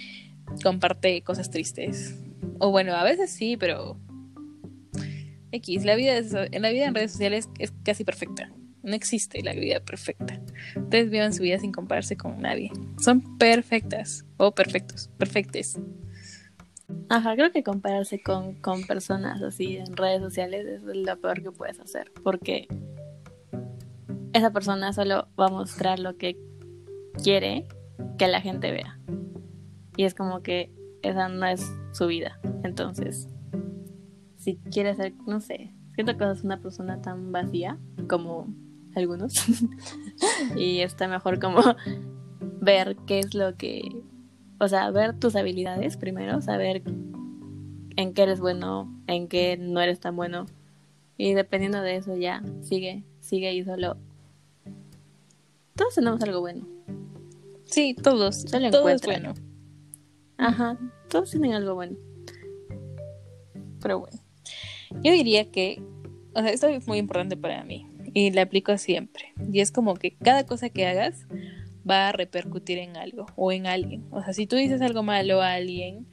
comparte 0.63 1.21
cosas 1.23 1.51
tristes. 1.51 2.15
O 2.59 2.71
bueno, 2.71 2.95
a 2.95 3.05
veces 3.05 3.31
sí, 3.31 3.59
pero 3.59 3.99
X, 5.53 5.85
la 5.85 5.95
vida 5.97 6.17
en 6.17 6.63
la 6.63 6.71
vida 6.71 6.87
en 6.87 6.95
redes 6.95 7.13
sociales 7.13 7.49
es 7.59 7.73
casi 7.85 8.05
perfecta. 8.05 8.51
No 8.83 8.95
existe 8.95 9.43
la 9.43 9.53
vida 9.53 9.81
perfecta. 9.81 10.41
Ustedes 10.77 11.11
vivan 11.11 11.33
su 11.33 11.43
vida 11.43 11.59
sin 11.59 11.73
compararse 11.73 12.17
con 12.17 12.41
nadie. 12.41 12.71
Son 12.99 13.39
perfectas 13.39 14.25
o 14.37 14.53
perfectos, 14.53 15.09
perfectes. 15.19 15.79
Ajá, 17.09 17.35
creo 17.35 17.53
que 17.53 17.63
compararse 17.63 18.23
con, 18.23 18.55
con 18.55 18.85
personas 18.85 19.43
así 19.43 19.77
en 19.77 19.97
redes 19.97 20.21
sociales 20.21 20.67
es 20.67 20.83
lo 20.83 21.21
peor 21.21 21.43
que 21.43 21.51
puedes 21.51 21.81
hacer, 21.81 22.13
porque 22.23 22.69
esa 24.33 24.53
persona 24.53 24.93
solo 24.93 25.29
va 25.39 25.47
a 25.47 25.51
mostrar 25.51 25.99
lo 25.99 26.17
que 26.17 26.37
quiere 27.23 27.67
que 28.19 28.29
la 28.29 28.41
gente 28.41 28.71
vea. 28.73 28.99
Y 29.97 30.05
es 30.05 30.15
como 30.15 30.43
que 30.43 30.73
esa 31.03 31.29
no 31.29 31.47
es 31.47 31.65
su 31.93 32.07
vida. 32.07 32.41
Entonces, 32.65 33.29
si 34.37 34.57
quieres 34.71 34.97
ser, 34.97 35.15
no 35.27 35.41
sé, 35.41 35.75
siento 35.95 36.17
que 36.17 36.31
es 36.31 36.43
una 36.43 36.61
persona 36.61 37.01
tan 37.01 37.33
vacía 37.33 37.79
como 38.09 38.49
algunos. 38.95 39.35
y 40.57 40.81
está 40.81 41.09
mejor 41.09 41.41
como 41.41 41.61
ver 42.61 42.97
qué 43.07 43.21
es 43.21 43.35
lo 43.35 43.57
que 43.57 44.03
o 44.59 44.69
sea, 44.69 44.91
ver 44.91 45.19
tus 45.19 45.37
habilidades 45.37 45.97
primero, 45.97 46.41
saber 46.41 46.83
en 47.97 48.15
qué 48.15 48.23
eres 48.23 48.41
bueno, 48.41 48.93
en 49.07 49.29
qué 49.29 49.57
no 49.57 49.81
eres 49.81 50.01
tan 50.01 50.17
bueno. 50.17 50.47
Y 51.17 51.35
dependiendo 51.35 51.81
de 51.81 51.97
eso 51.97 52.17
ya, 52.17 52.43
sigue, 52.63 53.05
sigue 53.21 53.53
y 53.55 53.65
solo... 53.65 53.97
Todos 55.77 55.95
tenemos 55.95 56.23
algo 56.23 56.41
bueno. 56.41 56.67
Sí, 57.65 57.95
todos. 58.01 58.43
Solo 58.43 58.71
todo 58.71 58.89
es 58.89 59.03
bueno. 59.03 59.35
Ajá, 60.37 60.79
todos 61.09 61.31
tienen 61.31 61.53
algo 61.53 61.75
bueno. 61.75 61.97
Pero 63.81 64.01
bueno, 64.01 64.19
yo 65.03 65.13
diría 65.13 65.51
que, 65.51 65.83
o 66.35 66.41
sea, 66.41 66.51
esto 66.51 66.69
es 66.69 66.87
muy 66.87 66.99
importante 66.99 67.37
para 67.37 67.65
mí 67.65 67.94
y 68.15 68.31
la 68.31 68.43
aplico 68.43 68.79
siempre. 68.79 69.35
Y 69.53 69.61
es 69.61 69.71
como 69.71 69.95
que 69.95 70.15
cada 70.17 70.47
cosa 70.47 70.71
que 70.71 70.87
hagas, 70.87 71.27
va 71.89 72.09
a 72.09 72.13
repercutir 72.13 72.79
en 72.79 72.97
algo 72.97 73.27
o 73.37 73.53
en 73.53 73.67
alguien. 73.67 74.05
O 74.11 74.23
sea, 74.23 74.33
si 74.33 74.47
tú 74.47 74.57
dices 74.57 74.81
algo 74.81 75.03
malo 75.03 75.43
a 75.43 75.53
alguien 75.53 76.07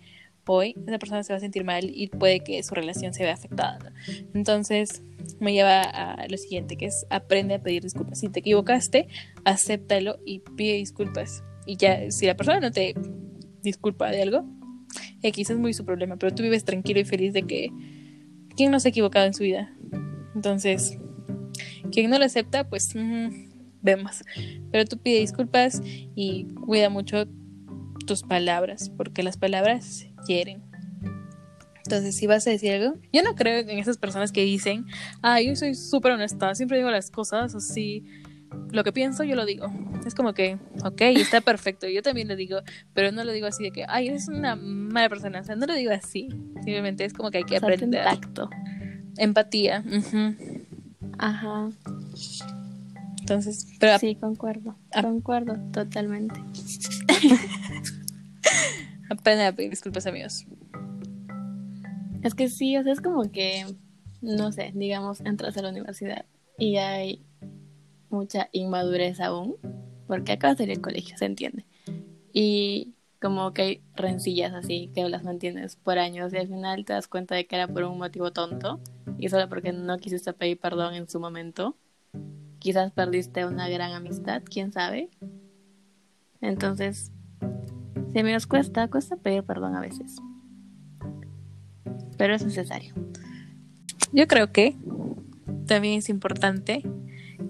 hoy, 0.52 0.76
esa 0.86 1.00
persona 1.00 1.24
se 1.24 1.32
va 1.32 1.38
a 1.38 1.40
sentir 1.40 1.64
mal 1.64 1.90
y 1.90 2.08
puede 2.08 2.42
que 2.42 2.62
su 2.64 2.76
relación 2.76 3.14
se 3.14 3.24
vea 3.24 3.34
afectada. 3.34 3.94
Entonces, 4.34 5.02
me 5.40 5.54
lleva 5.54 5.82
a 5.82 6.28
lo 6.28 6.38
siguiente, 6.38 6.76
que 6.76 6.88
es 6.88 7.06
aprende 7.10 7.56
a 7.56 7.64
pedir 7.64 7.84
disculpas. 7.84 8.20
Si 8.20 8.28
te 8.28 8.42
equivocaste, 8.42 9.08
acéptalo 9.46 10.20
y 10.26 10.40
pide 10.40 10.74
disculpas. 10.74 11.44
Y 11.66 11.78
ya, 11.78 12.12
si 12.12 12.26
la 12.26 12.36
persona 12.36 12.60
no 12.60 12.72
te 12.72 12.96
disculpa 13.62 14.12
de 14.12 14.24
algo, 14.24 14.46
X 15.22 15.52
es 15.52 15.58
muy 15.58 15.74
su 15.74 15.86
problema, 15.86 16.18
pero 16.18 16.34
tú 16.36 16.44
vives 16.44 16.66
tranquilo 16.66 17.00
y 17.00 17.06
feliz 17.06 17.34
de 17.34 17.44
que 17.44 17.70
¿quién 18.58 18.72
no 18.72 18.80
se 18.80 18.90
ha 18.90 18.92
equivocado 18.92 19.26
en 19.28 19.34
su 19.34 19.44
vida? 19.44 19.74
Entonces, 20.36 20.98
quien 21.91 22.10
no 22.10 22.20
lo 22.20 22.26
acepta, 22.26 22.67
pues 22.70 22.94
vemos. 23.82 24.24
Pero 24.72 24.86
tú 24.86 24.98
pide 24.98 25.20
disculpas 25.20 25.82
y 25.84 26.46
cuida 26.65 26.89
mucho 26.89 27.28
tus 28.06 28.24
palabras, 28.24 28.91
porque 28.98 29.24
las 29.24 29.38
palabras 29.38 30.08
hieren. 30.28 30.63
Entonces, 31.86 32.15
si 32.15 32.28
vas 32.28 32.48
a 32.48 32.52
decir 32.52 32.74
algo, 32.74 32.98
yo 33.12 33.22
no 33.24 33.36
creo 33.36 33.60
en 33.60 33.80
esas 33.80 33.98
personas 33.98 34.32
que 34.32 34.44
dicen, 34.44 34.86
ah, 35.22 35.41
yo 35.41 35.56
soy 35.56 35.76
súper 35.76 36.13
honesta, 36.13 36.54
siempre 36.56 36.78
digo 36.78 36.89
las 36.89 37.12
cosas 37.12 37.54
así, 37.54 38.06
lo 38.72 38.84
que 38.84 38.94
pienso 38.94 39.24
yo 39.24 39.36
lo 39.36 39.46
digo. 39.46 39.67
Es 40.06 40.15
como 40.15 40.34
que, 40.34 40.58
ok, 40.86 41.02
está 41.02 41.41
perfecto, 41.41 41.88
yo 41.88 42.02
también 42.02 42.28
lo 42.28 42.36
digo, 42.36 42.60
pero 42.94 43.12
no 43.12 43.24
lo 43.24 43.32
digo 43.32 43.48
así 43.48 43.63
de 43.63 43.72
que, 43.72 43.86
ay, 43.88 44.08
eres 44.08 44.28
una 44.28 44.56
mala 44.56 45.10
persona, 45.10 45.41
o 45.41 45.44
sea, 45.44 45.56
no 45.56 45.65
lo 45.65 45.74
digo 45.74 45.91
así, 45.91 46.30
simplemente 46.63 47.04
es 47.04 47.13
como 47.13 47.32
que 47.32 47.39
hay 47.39 47.44
que 47.44 47.58
aprender. 47.58 48.04
Tacto. 48.04 48.50
Empatía. 49.17 49.84
Ajá. 51.18 51.70
Entonces, 53.20 53.68
pero... 53.80 53.98
Sí, 54.00 54.16
concuerdo, 54.16 54.76
ah. 54.94 55.02
concuerdo 55.02 55.58
totalmente. 55.72 56.40
Apenas 59.10 59.54
pedir 59.54 59.70
disculpas, 59.70 60.08
amigos. 60.08 60.46
Es 62.24 62.36
que 62.36 62.50
sí, 62.50 62.78
o 62.78 62.84
sea, 62.84 62.94
es 62.94 63.02
como 63.02 63.32
que, 63.32 63.66
no 64.22 64.52
sé, 64.52 64.72
digamos, 64.76 65.22
entras 65.22 65.58
a 65.58 65.62
la 65.62 65.70
universidad 65.70 66.26
y 66.58 66.78
hay 66.78 67.26
mucha 68.10 68.50
inmadurez 68.52 69.20
aún, 69.20 69.56
porque 70.08 70.34
acabas 70.34 70.58
de 70.58 70.66
ir 70.66 70.72
al 70.72 70.82
colegio, 70.82 71.18
se 71.18 71.26
entiende. 71.26 71.66
Y 72.34 72.94
como 73.22 73.54
que 73.54 73.62
hay 73.62 73.82
rencillas 73.96 74.54
así 74.54 74.90
que 74.94 75.08
las 75.08 75.24
mantienes 75.24 75.76
por 75.76 76.00
años 76.00 76.34
y 76.34 76.38
al 76.38 76.48
final 76.48 76.86
te 76.86 76.94
das 76.94 77.08
cuenta 77.08 77.36
de 77.36 77.46
que 77.46 77.56
era 77.56 77.68
por 77.68 77.84
un 77.84 77.98
motivo 77.98 78.32
tonto 78.32 78.80
y 79.22 79.30
solo 79.30 79.48
porque 79.48 79.72
no 79.72 80.00
quisiste 80.00 80.34
pedir 80.34 80.60
perdón 80.60 80.96
en 80.96 81.08
su 81.08 81.20
momento. 81.20 81.78
Quizás 82.58 82.92
perdiste 82.92 83.46
una 83.46 83.70
gran 83.70 83.94
amistad, 83.94 84.42
quién 84.44 84.74
sabe. 84.74 85.12
Entonces, 86.42 87.12
si 88.12 88.24
mí 88.24 88.32
nos 88.32 88.48
cuesta, 88.48 88.88
cuesta 88.88 89.18
pedir 89.18 89.44
perdón 89.44 89.76
a 89.76 89.80
veces. 89.80 90.18
Pero 92.18 92.34
es 92.34 92.44
necesario. 92.44 92.96
Yo 94.12 94.28
creo 94.28 94.52
que 94.52 94.76
también 95.68 96.00
es 96.00 96.10
importante 96.10 96.82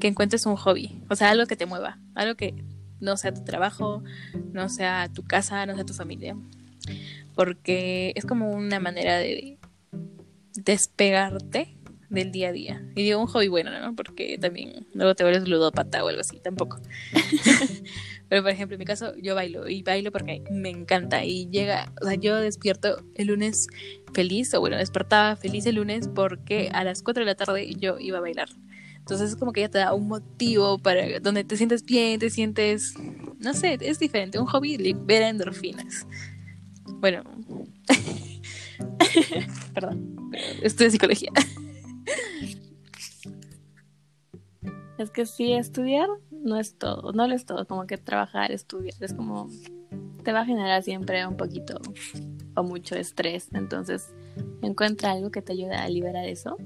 que 0.01 0.09
encuentres 0.09 0.45
un 0.45 0.57
hobby, 0.57 1.01
o 1.09 1.15
sea, 1.15 1.29
algo 1.29 1.45
que 1.45 1.55
te 1.55 1.65
mueva, 1.65 1.99
algo 2.15 2.35
que 2.35 2.65
no 2.99 3.15
sea 3.15 3.33
tu 3.33 3.45
trabajo, 3.45 4.03
no 4.51 4.67
sea 4.67 5.09
tu 5.13 5.23
casa, 5.23 5.65
no 5.65 5.75
sea 5.75 5.85
tu 5.85 5.93
familia. 5.93 6.35
Porque 7.33 8.11
es 8.17 8.25
como 8.25 8.51
una 8.51 8.81
manera 8.81 9.17
de 9.17 9.57
despegarte 10.55 11.77
del 12.11 12.31
día 12.31 12.49
a 12.49 12.51
día. 12.51 12.85
Y 12.95 13.03
digo 13.03 13.19
un 13.19 13.27
hobby 13.27 13.47
bueno, 13.47 13.71
¿no? 13.79 13.95
Porque 13.95 14.37
también 14.37 14.85
luego 14.93 15.15
te 15.15 15.23
vuelves 15.23 15.47
ludópata 15.47 16.03
o 16.03 16.09
algo 16.09 16.21
así, 16.21 16.39
tampoco. 16.39 16.79
Pero 18.29 18.43
por 18.43 18.51
ejemplo, 18.51 18.75
en 18.75 18.79
mi 18.79 18.85
caso, 18.85 19.13
yo 19.17 19.33
bailo 19.33 19.67
y 19.67 19.81
bailo 19.81 20.11
porque 20.11 20.43
me 20.51 20.69
encanta. 20.69 21.23
Y 21.23 21.49
llega, 21.49 21.91
o 22.01 22.05
sea, 22.05 22.15
yo 22.15 22.35
despierto 22.37 23.03
el 23.15 23.27
lunes 23.27 23.67
feliz, 24.13 24.53
o 24.53 24.59
bueno, 24.59 24.77
despertaba 24.77 25.35
feliz 25.35 25.65
el 25.65 25.75
lunes 25.75 26.09
porque 26.13 26.69
a 26.73 26.83
las 26.83 27.01
4 27.01 27.21
de 27.21 27.25
la 27.25 27.35
tarde 27.35 27.73
yo 27.75 27.97
iba 27.97 28.17
a 28.17 28.21
bailar. 28.21 28.49
Entonces 28.97 29.31
es 29.31 29.35
como 29.35 29.51
que 29.51 29.61
ya 29.61 29.69
te 29.69 29.79
da 29.79 29.93
un 29.93 30.07
motivo 30.07 30.77
para 30.77 31.19
donde 31.19 31.43
te 31.43 31.57
sientes 31.57 31.83
bien, 31.83 32.19
te 32.19 32.29
sientes, 32.29 32.93
no 33.39 33.53
sé, 33.53 33.77
es 33.81 33.99
diferente. 33.99 34.37
Un 34.37 34.45
hobby 34.45 34.77
libera 34.77 35.27
endorfinas. 35.29 36.05
Bueno, 36.85 37.23
perdón, 39.73 40.31
de 40.61 40.89
psicología. 40.89 41.31
Es 44.97 45.09
que 45.09 45.25
sí, 45.25 45.53
estudiar 45.53 46.07
no 46.31 46.57
es 46.57 46.77
todo, 46.77 47.11
no 47.11 47.27
lo 47.27 47.33
es 47.33 47.45
todo, 47.45 47.65
como 47.65 47.87
que 47.87 47.97
trabajar, 47.97 48.51
estudiar, 48.51 48.95
es 48.99 49.13
como 49.13 49.49
te 50.23 50.31
va 50.31 50.41
a 50.41 50.45
generar 50.45 50.83
siempre 50.83 51.25
un 51.25 51.35
poquito 51.35 51.79
o 52.55 52.63
mucho 52.63 52.95
estrés, 52.95 53.49
entonces 53.53 54.13
encuentra 54.61 55.11
algo 55.11 55.31
que 55.31 55.41
te 55.41 55.53
ayude 55.53 55.73
a 55.73 55.89
liberar 55.89 56.25
eso 56.27 56.57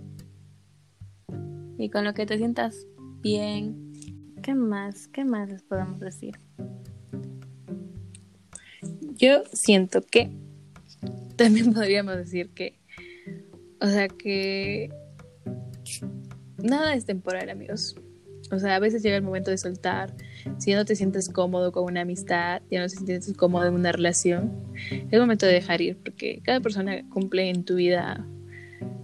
y 1.77 1.89
con 1.89 2.03
lo 2.03 2.13
que 2.13 2.25
te 2.25 2.37
sientas 2.37 2.85
bien. 3.21 3.93
¿Qué 4.41 4.53
más? 4.53 5.07
¿Qué 5.07 5.25
más 5.25 5.49
les 5.49 5.63
podemos 5.63 5.99
decir? 5.99 6.39
Yo 9.17 9.43
siento 9.51 10.01
que 10.01 10.31
también 11.37 11.73
podríamos 11.73 12.15
decir 12.17 12.49
que, 12.49 12.79
o 13.81 13.87
sea, 13.87 14.07
que 14.07 14.89
nada 16.57 16.93
es 16.95 17.05
temporal, 17.05 17.49
amigos. 17.49 17.95
O 18.51 18.59
sea, 18.59 18.75
a 18.75 18.79
veces 18.79 19.01
llega 19.01 19.15
el 19.15 19.23
momento 19.23 19.49
de 19.49 19.57
soltar. 19.57 20.13
Si 20.59 20.71
ya 20.71 20.77
no 20.77 20.85
te 20.85 20.95
sientes 20.95 21.29
cómodo 21.29 21.71
con 21.71 21.85
una 21.85 22.01
amistad, 22.01 22.61
ya 22.69 22.79
no 22.79 22.87
te 22.87 22.95
sientes 22.95 23.33
cómodo 23.35 23.65
en 23.67 23.73
una 23.73 23.91
relación, 23.91 24.53
es 24.89 25.11
el 25.11 25.19
momento 25.19 25.47
de 25.47 25.53
dejar 25.53 25.81
ir, 25.81 25.97
porque 25.97 26.41
cada 26.43 26.59
persona 26.59 27.07
cumple 27.09 27.49
en 27.49 27.63
tu 27.63 27.75
vida 27.75 28.27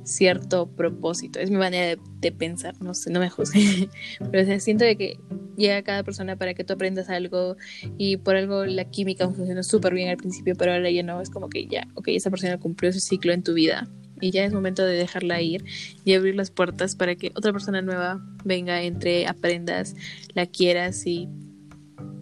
cierto 0.04 0.68
propósito. 0.68 1.40
Es 1.40 1.50
mi 1.50 1.58
manera 1.58 2.02
de, 2.20 2.32
pensar, 2.32 2.76
no 2.82 2.94
sé, 2.94 3.12
no 3.12 3.20
me 3.20 3.30
juzgue. 3.30 3.90
Pero 4.32 4.60
siento 4.60 4.86
de 4.86 4.96
que 4.96 5.20
llega 5.58 5.82
cada 5.84 6.04
persona 6.04 6.36
para 6.36 6.54
que 6.54 6.64
tú 6.64 6.74
aprendas 6.74 7.10
algo 7.10 7.58
y 7.98 8.18
por 8.18 8.36
algo 8.36 8.66
la 8.66 8.86
química 8.86 9.30
funcionó 9.30 9.64
súper 9.64 9.94
bien 9.94 10.10
al 10.10 10.18
principio, 10.18 10.56
pero 10.56 10.74
ahora 10.74 10.90
ya 10.90 11.04
no, 11.04 11.22
es 11.22 11.30
como 11.30 11.50
que 11.50 11.68
ya, 11.68 11.88
ok, 11.96 12.08
esa 12.08 12.30
persona 12.30 12.58
cumplió 12.58 12.92
su 12.92 13.00
ciclo 13.00 13.34
en 13.34 13.44
tu 13.44 13.54
vida 13.54 13.88
y 14.22 14.32
ya 14.32 14.46
es 14.46 14.54
momento 14.54 14.84
de 14.86 14.96
dejarla 14.96 15.42
ir 15.42 15.64
y 16.06 16.14
abrir 16.14 16.36
las 16.36 16.52
puertas 16.52 16.96
para 16.96 17.16
que 17.16 17.32
otra 17.36 17.52
persona 17.52 17.82
nueva 17.82 18.26
venga, 18.44 18.82
entre, 18.82 19.28
aprendas, 19.28 19.96
la 20.34 20.46
quieras 20.46 21.06
y 21.06 21.28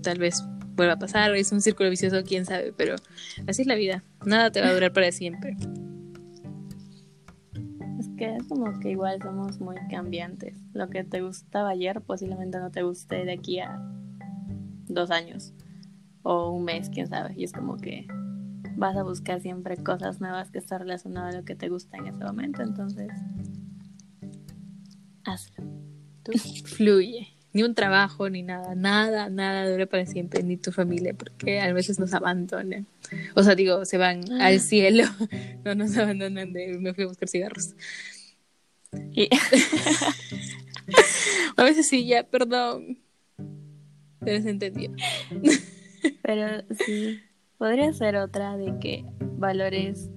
tal 0.01 0.17
vez 0.17 0.43
vuelva 0.75 0.93
a 0.93 0.99
pasar, 0.99 1.33
es 1.35 1.51
un 1.51 1.62
círculo 1.62 1.89
vicioso, 1.89 2.23
quién 2.23 2.45
sabe, 2.45 2.73
pero 2.75 2.95
así 3.47 3.62
es 3.62 3.67
la 3.67 3.75
vida, 3.75 4.03
nada 4.25 4.51
te 4.51 4.59
va 4.59 4.69
a 4.69 4.73
durar 4.73 4.91
para 4.91 5.12
siempre 5.12 5.55
que 8.19 8.36
es 8.36 8.43
como 8.49 8.77
que 8.82 8.91
igual 8.91 9.21
somos 9.21 9.62
muy 9.62 9.77
cambiantes. 9.89 10.58
Lo 10.73 10.89
que 10.89 11.05
te 11.05 11.21
gustaba 11.21 11.69
ayer 11.69 12.01
posiblemente 12.01 12.60
no 12.60 12.69
te 12.69 12.84
guste 12.84 13.23
de 13.23 13.32
aquí 13.32 13.60
a 13.60 13.82
dos 14.88 15.10
años 15.10 15.53
o 16.21 16.51
un 16.51 16.65
mes, 16.65 16.89
quién 16.89 17.08
sabe. 17.08 17.34
Y 17.38 17.45
es 17.45 17.53
como 17.53 17.77
que 17.77 18.08
vas 18.75 18.97
a 18.97 19.03
buscar 19.03 19.39
siempre 19.39 19.77
cosas 19.77 20.19
nuevas 20.19 20.51
que 20.51 20.58
están 20.58 20.82
relacionadas 20.82 21.34
a 21.34 21.38
lo 21.39 21.45
que 21.45 21.55
te 21.55 21.69
gusta 21.69 21.95
en 21.97 22.08
ese 22.08 22.21
momento. 22.25 22.62
Entonces, 22.62 23.08
hazlo. 25.23 25.63
Fluye. 26.65 27.29
Ni 27.53 27.63
un 27.63 27.73
trabajo, 27.73 28.29
ni 28.29 28.43
nada, 28.43 28.75
nada, 28.75 29.29
nada 29.29 29.71
dura 29.71 29.86
para 29.86 30.05
siempre, 30.05 30.43
ni 30.43 30.58
tu 30.58 30.73
familia, 30.73 31.15
porque 31.17 31.62
a 31.62 31.71
veces 31.71 31.99
nos 31.99 32.13
abandonan. 32.13 32.86
O 33.36 33.43
sea, 33.43 33.56
digo, 33.56 33.86
se 33.86 33.98
van 33.98 34.22
ah. 34.32 34.48
al 34.48 34.60
cielo, 34.60 35.04
no 35.65 35.76
nos 35.76 35.98
abandonan 35.98 36.54
de 36.54 36.78
me 36.80 36.93
fui 36.93 37.04
a 37.04 37.08
buscar 37.08 37.30
cigarros. 37.30 37.76
Y... 39.12 39.30
a 41.58 41.63
veces 41.63 41.88
sí, 41.88 42.06
ya, 42.08 42.24
perdón. 42.24 43.00
Pero 44.19 44.41
se 44.41 44.50
entendió. 44.50 44.91
Pero 46.24 46.63
sí, 46.86 47.19
podría 47.58 47.93
ser 47.93 48.15
otra 48.17 48.58
de 48.58 48.78
que 48.80 49.06
valores. 49.38 50.10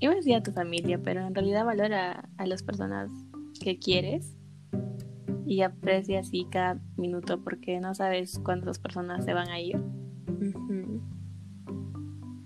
Iba 0.00 0.12
a 0.12 0.16
decir 0.16 0.34
a 0.34 0.42
tu 0.42 0.52
familia, 0.52 1.00
pero 1.02 1.26
en 1.26 1.34
realidad 1.34 1.64
valora 1.64 2.28
a 2.38 2.46
las 2.46 2.62
personas 2.62 3.10
que 3.60 3.78
quieres 3.78 4.36
y 5.44 5.62
aprecia 5.62 6.20
así 6.20 6.46
cada 6.50 6.80
minuto 6.96 7.42
porque 7.42 7.80
no 7.80 7.94
sabes 7.94 8.38
cuántas 8.44 8.78
personas 8.78 9.24
se 9.24 9.32
van 9.32 9.48
a 9.48 9.60
ir 9.60 9.80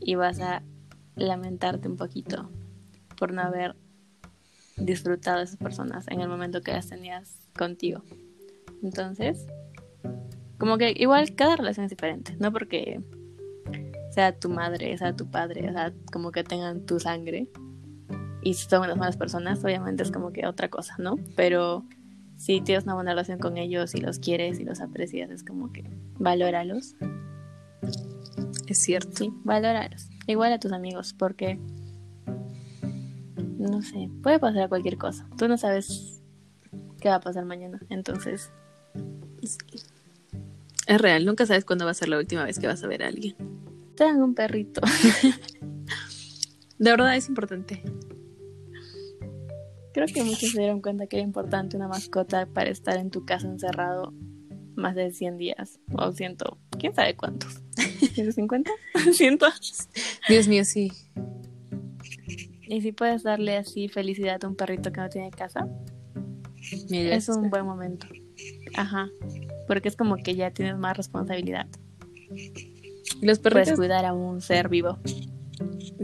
y 0.01 0.15
vas 0.15 0.41
a 0.41 0.63
lamentarte 1.17 1.89
un 1.89 1.97
poquito 1.97 2.51
por 3.17 3.33
no 3.33 3.43
haber 3.43 3.77
disfrutado 4.77 5.39
de 5.39 5.45
esas 5.45 5.57
personas 5.57 6.07
en 6.09 6.21
el 6.21 6.29
momento 6.29 6.63
que 6.63 6.73
las 6.73 6.89
tenías 6.89 7.49
contigo. 7.57 8.03
Entonces, 8.83 9.47
como 10.59 10.79
que 10.79 10.95
igual 10.97 11.35
cada 11.35 11.57
relación 11.57 11.85
es 11.85 11.91
diferente, 11.91 12.37
no 12.39 12.53
porque 12.53 13.01
sea 14.11 14.39
tu 14.39 14.51
madre, 14.51 14.97
sea 14.99 15.15
tu 15.15 15.31
padre, 15.31 15.69
o 15.69 15.73
sea, 15.73 15.93
como 16.13 16.33
que 16.33 16.45
tengan 16.45 16.85
tu 16.85 17.01
sangre 17.01 17.49
y 18.43 18.55
son 18.55 18.83
unas 18.83 18.97
malas 18.97 19.17
personas, 19.17 19.65
obviamente 19.65 20.03
es 20.03 20.11
como 20.11 20.33
que 20.33 20.47
otra 20.47 20.69
cosa, 20.69 20.97
¿no? 20.99 21.17
Pero 21.37 21.85
si 22.37 22.61
tienes 22.61 22.85
una 22.85 22.95
buena 22.95 23.13
relación 23.13 23.39
con 23.39 23.57
ellos 23.57 23.95
y 23.95 24.01
los 24.01 24.19
quieres 24.19 24.59
y 24.59 24.65
los 24.65 24.81
aprecias, 24.81 25.31
es 25.31 25.45
como 25.45 25.73
que 25.73 25.89
valóralos 26.19 26.97
es 28.73 28.79
cierto. 28.79 29.17
Sí, 29.17 29.33
valorarlos. 29.45 30.09
Igual 30.27 30.53
a 30.53 30.59
tus 30.59 30.73
amigos, 30.73 31.15
porque 31.17 31.59
no 33.37 33.81
sé, 33.83 34.11
puede 34.23 34.39
pasar 34.39 34.69
cualquier 34.69 34.99
cosa. 34.99 35.27
Tú 35.39 35.49
no 35.49 35.57
sabes 35.57 36.21
qué 37.01 37.09
va 37.09 37.17
a 37.17 37.21
pasar 37.21 37.45
mañana, 37.45 37.81
entonces. 37.89 38.51
Es 40.87 41.01
real, 41.01 41.25
nunca 41.25 41.47
sabes 41.47 41.65
cuándo 41.65 41.85
va 41.85 41.93
a 41.93 41.95
ser 41.95 42.09
la 42.09 42.19
última 42.19 42.45
vez 42.45 42.59
que 42.59 42.67
vas 42.67 42.83
a 42.83 42.87
ver 42.87 43.03
a 43.03 43.09
alguien. 43.09 43.37
Te 43.97 44.05
dan 44.05 44.21
un 44.21 44.35
perrito. 44.35 44.81
De 46.79 46.91
verdad 46.91 47.17
es 47.17 47.29
importante. 47.29 47.83
Creo 49.95 50.07
que 50.07 50.25
muchos 50.25 50.51
se 50.51 50.59
dieron 50.59 50.81
cuenta 50.81 51.07
que 51.07 51.17
era 51.17 51.25
importante 51.25 51.77
una 51.77 51.87
mascota 51.87 52.47
para 52.47 52.71
estar 52.71 52.97
en 52.97 53.11
tu 53.11 53.25
casa 53.25 53.47
encerrado 53.47 54.13
más 54.77 54.95
de 54.95 55.13
100 55.13 55.39
días 55.39 55.81
o 55.95 56.13
ciento, 56.13 56.59
quién 56.79 56.95
sabe 56.95 57.17
cuántos. 57.17 57.61
¿150? 57.77 58.69
¿Ciento? 59.13 59.47
Dios 60.29 60.49
mío, 60.49 60.65
sí. 60.65 60.93
Y 62.63 62.81
si 62.81 62.93
puedes 62.93 63.23
darle 63.23 63.57
así 63.57 63.89
felicidad 63.89 64.43
a 64.45 64.49
un 64.49 64.57
perrito 64.57 64.93
que 64.93 65.01
no 65.01 65.09
tiene 65.09 65.31
casa, 65.31 65.69
es 66.91 67.29
un 67.29 67.51
buen 67.51 67.67
momento. 67.67 68.07
Ajá. 68.75 69.11
Porque 69.67 69.89
es 69.89 69.97
como 69.97 70.17
que 70.17 70.35
ya 70.35 70.51
tienes 70.51 70.79
más 70.79 70.97
responsabilidad. 70.97 71.67
Y 72.31 73.27
los 73.27 73.39
perritos. 73.39 73.65
Puedes 73.65 73.79
cuidar 73.79 74.05
a 74.05 74.13
un 74.13 74.41
ser 74.41 74.69
vivo. 74.69 74.99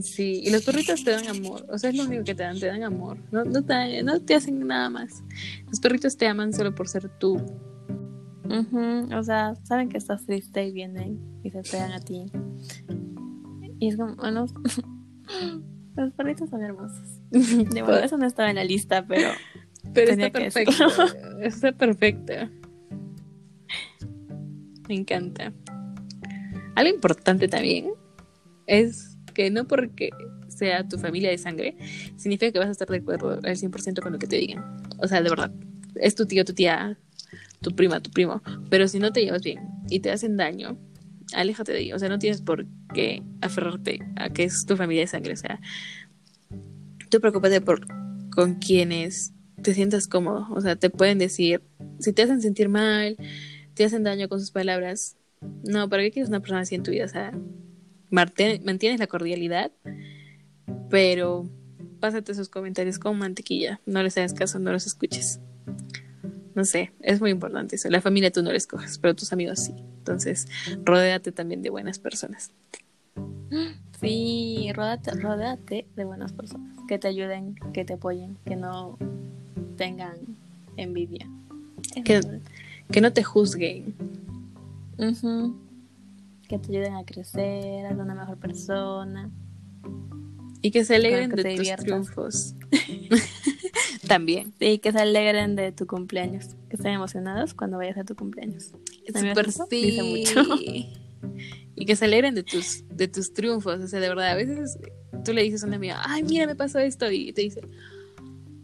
Sí, 0.01 0.43
y 0.45 0.51
los 0.51 0.63
perritos 0.63 1.03
te 1.05 1.11
dan 1.11 1.27
amor. 1.29 1.67
O 1.69 1.79
sea, 1.79 1.91
es 1.91 1.97
lo 1.97 2.05
único 2.05 2.25
que 2.25 2.35
te 2.35 2.43
dan, 2.43 2.59
te 2.59 2.67
dan 2.67 2.83
amor. 2.83 3.19
No, 3.33 3.45
no, 3.45 3.65
te, 3.65 4.03
no 4.03 4.21
te 4.21 4.35
hacen 4.35 4.67
nada 4.67 4.91
más. 4.91 5.23
Los 5.69 5.81
perritos 5.81 6.17
te 6.17 6.27
aman 6.29 6.53
solo 6.53 6.75
por 6.75 6.89
ser 6.89 7.09
tú. 7.19 7.41
O 9.15 9.23
sea, 9.23 9.55
saben 9.65 9.89
que 9.89 9.99
estás 9.99 10.25
triste 10.25 10.67
y 10.67 10.73
vienen 10.73 11.21
y 11.43 11.51
se 11.51 11.63
pegan 11.63 11.93
a 11.93 12.01
ti. 12.01 12.31
Y 13.79 13.89
es 13.89 13.97
como, 13.97 14.17
bueno, 14.17 14.47
los 15.97 16.13
perritos 16.15 16.51
son 16.51 16.63
hermosos. 16.63 17.21
bueno, 17.31 17.97
eso 17.97 18.17
no 18.17 18.27
estaba 18.27 18.51
en 18.51 18.57
la 18.57 18.65
lista, 18.65 19.07
pero. 19.07 19.31
Pero 19.95 20.13
está 20.13 20.31
perfecto. 20.31 20.73
está 21.43 21.73
perfecta. 21.73 22.51
Me 24.89 24.95
encanta. 24.95 25.53
Algo 26.75 26.95
importante 26.95 27.49
también 27.49 27.91
es 28.67 29.19
que 29.35 29.51
no 29.51 29.67
porque 29.67 30.11
sea 30.49 30.87
tu 30.89 30.99
familia 30.99 31.31
de 31.31 31.39
sangre, 31.39 31.77
significa 32.17 32.51
que 32.53 32.59
vas 32.59 32.69
a 32.69 32.73
estar 32.73 32.89
de 32.89 32.99
acuerdo 32.99 33.33
al 33.33 33.57
100% 33.57 34.01
con 34.01 34.13
lo 34.13 34.19
que 34.19 34.27
te 34.27 34.37
digan. 34.37 34.65
O 34.99 35.07
sea, 35.07 35.23
de 35.23 35.31
verdad, 35.31 35.53
es 35.95 36.15
tu 36.15 36.27
tío, 36.27 36.45
tu 36.45 36.53
tía, 36.53 36.99
tu 37.61 37.75
prima, 37.75 38.01
tu 38.01 38.11
primo. 38.11 38.43
Pero 38.71 38.89
si 38.89 38.99
no 38.99 39.13
te 39.13 39.25
llevas 39.25 39.43
bien 39.43 39.61
y 39.89 40.01
te 40.01 40.11
hacen 40.11 40.37
daño, 40.37 40.79
aléjate 41.35 41.73
de 41.73 41.81
ellos. 41.81 41.97
O 41.97 41.99
sea, 41.99 42.09
no 42.09 42.19
tienes 42.19 42.43
por 42.43 42.67
qué 42.95 43.23
aferrarte 43.41 44.01
a 44.17 44.31
que 44.31 44.45
es 44.45 44.65
tu 44.67 44.77
familia 44.77 45.03
de 45.03 45.09
sangre. 45.09 45.33
O 45.33 45.37
sea, 45.37 45.61
tú 47.11 47.21
preocúpate 47.21 47.61
por 47.61 47.87
con 48.31 48.57
quienes 48.57 49.33
te 49.63 49.75
sientas 49.75 50.07
cómodo. 50.07 50.47
O 50.51 50.61
sea, 50.61 50.77
te 50.77 50.91
pueden 50.91 51.19
decir, 51.19 51.63
si 51.99 52.13
te 52.13 52.23
hacen 52.23 52.41
sentir 52.41 52.69
mal, 52.69 53.17
te 53.75 53.85
hacen 53.85 54.05
daño 54.05 54.29
con 54.29 54.41
sus 54.41 54.51
palabras. 54.51 55.17
No, 55.65 55.89
¿para 55.89 56.03
qué 56.03 56.11
quieres 56.11 56.29
una 56.29 56.41
persona 56.41 56.61
así 56.61 56.75
en 56.75 56.83
tu 56.83 56.91
vida? 56.91 57.05
O 57.05 57.09
sea, 57.09 57.33
mantienes 58.11 58.99
la 58.99 59.07
cordialidad, 59.07 59.73
pero 60.91 61.49
pásate 62.01 62.33
esos 62.33 62.49
comentarios 62.49 62.99
con 62.99 63.19
mantequilla. 63.19 63.81
No 63.87 64.03
les 64.03 64.17
hagas 64.19 64.35
caso, 64.35 64.59
no 64.59 64.73
los 64.73 64.87
escuches. 64.87 65.41
No 66.59 66.65
sé, 66.65 66.91
es 67.03 67.21
muy 67.21 67.31
importante 67.31 67.77
eso. 67.77 67.89
La 67.89 68.01
familia 68.01 68.33
tú 68.33 68.43
no 68.43 68.51
la 68.51 68.57
escoges, 68.57 68.99
pero 68.99 69.15
tus 69.15 69.33
amigos 69.33 69.61
sí. 69.61 69.77
Entonces, 69.99 70.49
rodéate 70.85 71.31
también 71.31 71.63
de 71.63 71.71
buenas 71.71 72.01
personas. 72.01 72.51
Sí, 74.01 74.71
rodate, 74.75 75.87
de 75.97 76.05
buenas 76.05 76.33
personas. 76.33 76.77
Que 76.87 77.01
te 77.01 77.09
ayuden, 77.09 77.57
que 77.73 77.85
te 77.85 77.95
apoyen, 77.95 78.39
que 78.45 78.55
no 78.55 78.97
tengan 79.77 80.17
envidia. 80.77 81.29
Que, 82.05 82.21
que, 82.93 83.01
no 83.01 83.13
te 83.13 83.25
juzguen. 83.25 83.97
Que 86.49 86.59
te 86.61 86.73
ayuden 86.73 86.95
a 86.95 87.05
crecer, 87.05 87.87
a 87.87 87.89
ser 87.89 87.99
una 87.99 88.15
mejor 88.15 88.37
persona. 88.37 89.31
Y 90.63 90.71
que 90.71 90.85
se 90.85 90.95
alegren 90.95 91.31
de 91.31 91.57
tus 91.57 91.77
triunfos. 91.85 92.55
También. 94.09 94.53
Y 94.59 94.79
que 94.79 94.93
se 94.93 94.99
alegren 94.99 95.57
de 95.57 95.73
tu 95.73 95.87
cumpleaños. 95.87 96.57
Que 96.69 96.77
estén 96.77 96.93
emocionados 96.93 97.55
cuando 97.55 97.77
vayas 97.79 97.99
a 97.99 98.05
tu 98.05 98.15
cumpleaños. 98.15 98.73
Súper 99.07 99.53
sí. 99.53 100.25
mucho. 100.27 100.43
Y 101.81 101.85
que 101.85 101.95
se 101.95 102.07
alegren 102.07 102.35
de 102.35 102.43
tus, 102.43 102.83
de 102.89 103.07
tus 103.07 103.33
triunfos. 103.33 103.81
O 103.81 103.87
sea, 103.87 104.01
de 104.01 104.09
verdad, 104.09 104.31
a 104.31 104.35
veces 104.35 104.79
tú 105.25 105.33
le 105.33 105.45
dices 105.45 105.63
a 105.63 105.67
una 105.69 105.77
amiga, 105.77 106.03
ay, 106.05 106.25
mira, 106.25 106.45
me 106.47 106.57
pasó 106.57 106.81
esto. 106.81 107.09
Y 107.09 107.33
te 107.33 107.43
dice, 107.43 107.61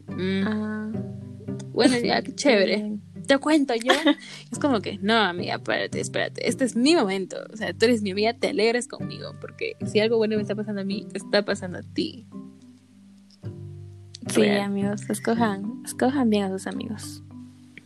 mm, 0.09 0.43
ah. 0.45 0.93
bueno, 1.73 1.97
ya, 1.99 2.23
qué 2.23 2.33
chévere 2.35 2.99
te 3.27 3.39
cuento 3.39 3.75
yo. 3.75 3.93
es 4.53 4.59
como 4.59 4.81
que, 4.81 4.99
no, 5.01 5.15
amiga, 5.15 5.55
espérate, 5.57 6.01
espérate. 6.01 6.49
Este 6.49 6.65
es 6.65 6.77
mi 6.77 6.95
momento. 6.95 7.37
O 7.53 7.57
sea, 7.57 7.73
tú 7.73 7.87
eres 7.87 8.03
mi 8.03 8.13
amiga, 8.13 8.35
te 8.35 8.49
alegres 8.49 8.89
conmigo. 8.89 9.33
Porque 9.41 9.77
si 9.87 10.01
algo 10.01 10.17
bueno 10.17 10.37
me 10.37 10.43
está 10.43 10.55
pasando 10.55 10.83
a 10.83 10.85
mí, 10.85 11.07
te 11.11 11.19
está 11.19 11.45
pasando 11.45 11.79
a 11.79 11.83
ti. 11.83 12.27
Sí, 14.29 14.49
amigos, 14.49 15.09
escojan, 15.09 15.83
escojan 15.85 16.31
bien 16.31 16.45
a 16.45 16.49
sus 16.51 16.67
amigos. 16.67 17.23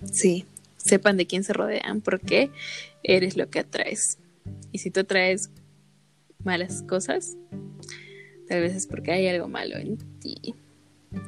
Sí, 0.04 0.44
sepan 0.76 1.16
de 1.16 1.26
quién 1.26 1.44
se 1.44 1.52
rodean, 1.52 2.00
porque 2.00 2.50
eres 3.02 3.36
lo 3.36 3.50
que 3.50 3.60
atraes. 3.60 4.18
Y 4.72 4.78
si 4.78 4.90
tú 4.90 5.00
atraes 5.00 5.50
malas 6.44 6.82
cosas, 6.82 7.36
tal 8.48 8.60
vez 8.60 8.74
es 8.74 8.86
porque 8.86 9.12
hay 9.12 9.28
algo 9.28 9.48
malo 9.48 9.76
en 9.76 9.98
ti. 10.20 10.54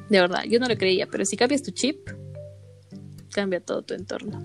De 0.09 0.19
verdad, 0.19 0.43
yo 0.47 0.59
no 0.59 0.67
lo 0.67 0.77
creía, 0.77 1.07
pero 1.07 1.25
si 1.25 1.37
cambias 1.37 1.63
tu 1.63 1.71
chip, 1.71 1.97
cambia 3.33 3.59
todo 3.59 3.81
tu 3.81 3.93
entorno. 3.93 4.41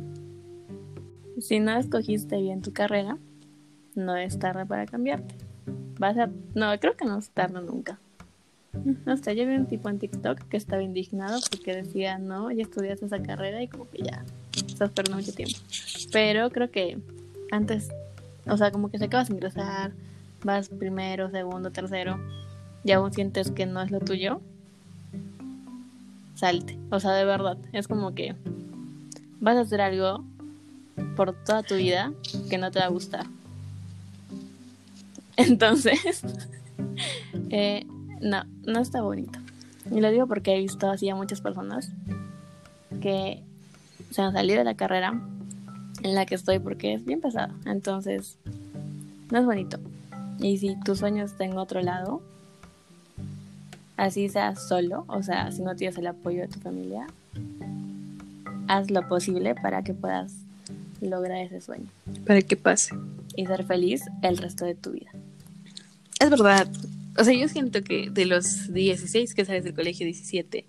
Si 1.41 1.61
no 1.61 1.77
escogiste 1.79 2.41
bien 2.41 2.63
tu 2.63 2.73
carrera, 2.73 3.19
no 3.95 4.17
es 4.17 4.39
tarde 4.39 4.65
para 4.67 4.87
cambiarte. 4.87 5.35
Vas 5.99 6.17
a... 6.19 6.31
No, 6.55 6.79
creo 6.81 6.97
que 6.97 7.05
no 7.05 7.19
es 7.19 7.31
tarde 7.31 7.61
nunca. 7.63 7.99
Sé, 9.23 9.37
yo 9.37 9.47
vi 9.47 9.55
un 9.57 9.67
tipo 9.67 9.89
en 9.89 9.99
TikTok 9.99 10.41
que 10.49 10.57
estaba 10.57 10.83
indignado 10.83 11.39
porque 11.51 11.75
decía, 11.75 12.19
no, 12.19 12.51
ya 12.51 12.63
estudiaste 12.63 13.07
esa 13.07 13.23
carrera 13.23 13.63
y 13.63 13.69
como 13.69 13.89
que 13.91 14.03
ya 14.03 14.25
estás 14.67 14.91
perdiendo 14.91 15.21
mucho 15.21 15.35
tiempo. 15.35 15.59
Pero 16.13 16.51
creo 16.51 16.71
que 16.71 16.99
antes, 17.51 17.89
o 18.47 18.57
sea, 18.57 18.71
como 18.71 18.91
que 18.91 18.99
se 18.99 19.07
acabas 19.07 19.29
de 19.29 19.35
ingresar, 19.35 19.93
vas 20.43 20.69
primero, 20.69 21.31
segundo, 21.31 21.71
tercero, 21.71 22.19
y 22.85 22.93
aún 22.93 23.13
sientes 23.13 23.51
que 23.51 23.67
no 23.67 23.83
es 23.83 23.91
lo 23.91 24.01
tuyo, 24.01 24.41
salte. 26.35 26.79
O 26.91 27.01
sea, 27.01 27.13
de 27.13 27.25
verdad, 27.25 27.57
es 27.73 27.89
como 27.89 28.15
que 28.15 28.35
vas 29.41 29.57
a 29.57 29.61
hacer 29.61 29.81
algo 29.81 30.25
por 31.17 31.33
toda 31.45 31.63
tu 31.63 31.75
vida 31.75 32.13
que 32.49 32.59
no 32.59 32.71
te 32.71 32.79
va 32.79 32.87
a 32.87 32.91
gustar. 32.91 33.27
Entonces, 35.37 36.23
eh, 37.51 37.87
no, 38.21 38.45
no 38.65 38.81
está 38.81 39.03
bonito. 39.03 39.39
Y 39.91 40.01
lo 40.01 40.11
digo 40.11 40.27
porque 40.27 40.55
he 40.55 40.59
visto 40.59 40.91
así 40.91 41.09
a 41.09 41.15
muchas 41.15 41.41
personas 41.41 41.91
que 43.01 43.43
se 44.11 44.23
han 44.23 44.33
salido 44.33 44.59
de 44.59 44.65
la 44.65 44.75
carrera 44.75 45.21
en 46.03 46.15
la 46.15 46.27
que 46.27 46.35
estoy 46.35 46.59
porque 46.59 46.95
es 46.95 47.05
bien 47.05 47.21
pesada. 47.21 47.55
Entonces, 47.65 48.39
no 49.31 49.39
es 49.39 49.45
bonito. 49.45 49.79
Y 50.39 50.59
si 50.59 50.77
tus 50.81 50.99
sueños 50.99 51.33
están 51.33 51.53
en 51.53 51.59
otro 51.59 51.81
lado, 51.83 52.23
así 53.97 54.29
seas 54.29 54.67
solo, 54.67 55.05
o 55.09 55.23
sea, 55.23 55.51
si 55.53 55.63
no 55.63 55.75
tienes 55.75 55.97
el 55.99 56.07
apoyo 56.07 56.43
de 56.43 56.49
tu 56.49 56.61
familia, 56.61 57.07
haz 58.69 58.91
lo 58.91 59.07
posible 59.09 59.55
para 59.55 59.83
que 59.83 59.95
puedas 59.95 60.35
lograr 61.01 61.39
ese 61.39 61.61
sueño. 61.61 61.87
Para 62.27 62.43
que 62.43 62.57
pase. 62.57 62.95
Y 63.37 63.47
ser 63.47 63.65
feliz 63.65 64.03
el 64.23 64.39
resto 64.39 64.65
de 64.65 64.75
tu 64.75 64.93
vida. 64.93 65.11
Es 66.19 66.31
verdad. 66.31 66.69
O 67.19 67.25
sea, 67.25 67.35
yo 67.35 67.49
siento 67.49 67.83
que 67.83 68.11
de 68.11 68.27
los 68.27 68.73
16 68.73 69.35
que 69.35 69.45
sales 69.45 69.65
del 69.65 69.75
colegio, 69.75 70.05
17, 70.05 70.69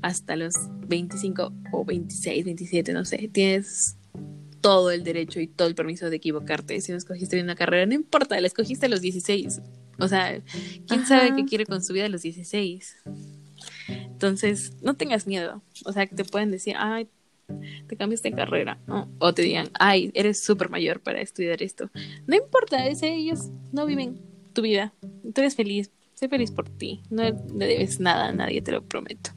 hasta 0.00 0.36
los 0.36 0.54
25 0.86 1.52
o 1.72 1.84
26, 1.84 2.44
27, 2.44 2.92
no 2.92 3.04
sé, 3.04 3.28
tienes 3.32 3.96
todo 4.62 4.90
el 4.90 5.04
derecho 5.04 5.40
y 5.40 5.48
todo 5.48 5.68
el 5.68 5.74
permiso 5.74 6.08
de 6.08 6.16
equivocarte. 6.16 6.80
Si 6.80 6.92
no 6.92 6.98
escogiste 6.98 7.36
bien 7.36 7.46
una 7.46 7.56
carrera, 7.56 7.84
no 7.84 7.94
importa, 7.94 8.40
la 8.40 8.46
escogiste 8.46 8.86
a 8.86 8.88
los 8.88 9.02
16. 9.02 9.60
O 9.98 10.08
sea, 10.08 10.40
¿quién 10.86 11.04
sabe 11.04 11.34
qué 11.36 11.44
quiere 11.44 11.66
con 11.66 11.82
su 11.82 11.92
vida 11.92 12.06
a 12.06 12.08
los 12.08 12.22
16? 12.22 12.96
Entonces, 13.88 14.72
no 14.80 14.94
tengas 14.94 15.26
miedo. 15.26 15.62
O 15.84 15.92
sea, 15.92 16.06
que 16.06 16.14
te 16.14 16.24
pueden 16.24 16.50
decir, 16.50 16.74
ay, 16.78 17.08
te 17.86 17.96
cambiaste 17.96 18.30
de 18.30 18.36
carrera, 18.36 18.78
O 19.18 19.34
te 19.34 19.42
digan, 19.42 19.68
ay, 19.78 20.10
eres 20.14 20.42
súper 20.42 20.70
mayor 20.70 21.00
para 21.00 21.20
estudiar 21.20 21.62
esto. 21.62 21.90
No 22.26 22.36
importa, 22.36 22.86
ellos 22.86 23.50
no 23.72 23.84
viven 23.84 24.20
tu 24.52 24.62
vida. 24.62 24.92
Tú 25.00 25.40
eres 25.40 25.56
feliz, 25.56 25.90
sé 26.14 26.28
feliz 26.28 26.50
por 26.50 26.68
ti. 26.68 27.02
No 27.10 27.22
le 27.22 27.66
debes 27.66 28.00
nada 28.00 28.28
a 28.28 28.32
nadie, 28.32 28.62
te 28.62 28.72
lo 28.72 28.82
prometo. 28.82 29.30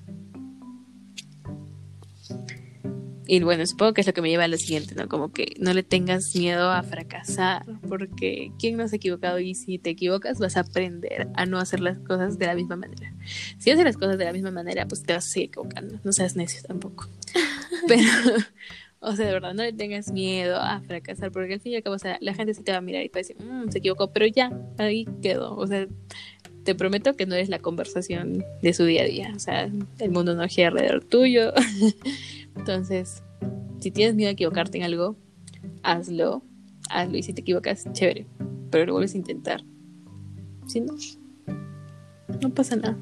Y 3.28 3.42
bueno, 3.42 3.66
supongo 3.66 3.94
que 3.94 4.02
es 4.02 4.08
lo 4.08 4.14
que 4.14 4.22
me 4.22 4.30
lleva 4.30 4.44
a 4.44 4.48
lo 4.48 4.58
siguiente, 4.58 4.94
¿no? 4.94 5.08
Como 5.08 5.32
que 5.32 5.56
no 5.60 5.74
le 5.74 5.82
tengas 5.82 6.36
miedo 6.36 6.70
a 6.72 6.84
fracasar, 6.84 7.66
porque 7.88 8.52
¿quién 8.60 8.78
no 8.78 8.88
se 8.88 8.96
ha 8.96 8.98
equivocado? 8.98 9.40
Y 9.40 9.56
si 9.56 9.80
te 9.80 9.90
equivocas, 9.90 10.38
vas 10.38 10.58
a 10.58 10.62
aprender 10.62 11.28
a 11.34 11.46
no 11.48 11.58
hacer 11.58 11.80
las 11.80 11.98
cosas 12.00 12.38
de 12.38 12.46
la 12.46 12.54
misma 12.54 12.76
manera. 12.76 13.14
Si 13.58 13.72
haces 13.72 13.84
las 13.84 13.98
cosas 13.98 14.20
de 14.20 14.26
la 14.26 14.34
misma 14.34 14.52
manera, 14.52 14.88
pues 14.88 15.02
te 15.02 15.14
vas 15.14 15.26
a 15.26 15.30
seguir 15.30 15.50
equivocando. 15.50 16.00
No 16.04 16.12
seas 16.14 16.36
necio 16.36 16.62
tampoco. 16.68 17.08
Pero, 17.88 18.08
o 19.00 19.16
sea, 19.16 19.26
de 19.26 19.34
verdad, 19.34 19.54
no 19.54 19.64
le 19.64 19.74
tengas 19.74 20.12
miedo 20.12 20.58
a 20.58 20.82
fracasar, 20.82 21.32
porque 21.32 21.54
al 21.54 21.60
fin 21.60 21.74
y 21.74 21.76
al 21.76 21.84
cabo, 21.84 21.96
o 21.96 22.00
sea, 22.00 22.18
la 22.22 22.34
gente 22.34 22.54
sí 22.54 22.64
te 22.64 22.72
va 22.72 22.80
a 22.80 22.82
mirar 22.82 23.04
y 23.04 23.10
va 23.10 23.14
a 23.16 23.20
decir, 23.20 23.38
mmm, 23.40 23.70
se 23.70 23.78
equivocó, 23.78 24.12
pero 24.12 24.26
ya, 24.26 24.52
ahí 24.78 25.06
quedó. 25.22 25.56
O 25.56 25.68
sea, 25.68 25.88
te 26.64 26.76
prometo 26.76 27.16
que 27.16 27.26
no 27.26 27.36
eres 27.36 27.50
la 27.50 27.60
conversación 27.60 28.44
de 28.62 28.74
su 28.74 28.86
día 28.86 29.04
a 29.04 29.06
día. 29.06 29.34
O 29.36 29.40
sea, 29.40 29.70
el 30.00 30.12
mundo 30.12 30.36
no 30.36 30.48
gira 30.48 30.70
alrededor 30.70 31.04
tuyo. 31.04 31.54
Entonces, 32.56 33.24
si 33.80 33.92
tienes 33.92 34.16
miedo 34.16 34.30
a 34.30 34.34
equivocarte 34.34 34.80
en 34.80 34.84
algo, 34.84 35.16
hazlo, 35.84 36.42
hazlo. 36.90 37.18
Y 37.18 37.24
si 37.24 37.34
te 37.34 37.42
equivocas, 37.42 37.86
chévere. 37.94 38.26
Pero 38.72 38.88
lo 38.88 38.94
vuelves 38.94 39.14
a 39.14 39.18
intentar. 39.18 39.64
Si 40.66 40.82
no, 40.82 40.96
no 42.42 42.50
pasa 42.50 42.76
nada. 42.76 42.98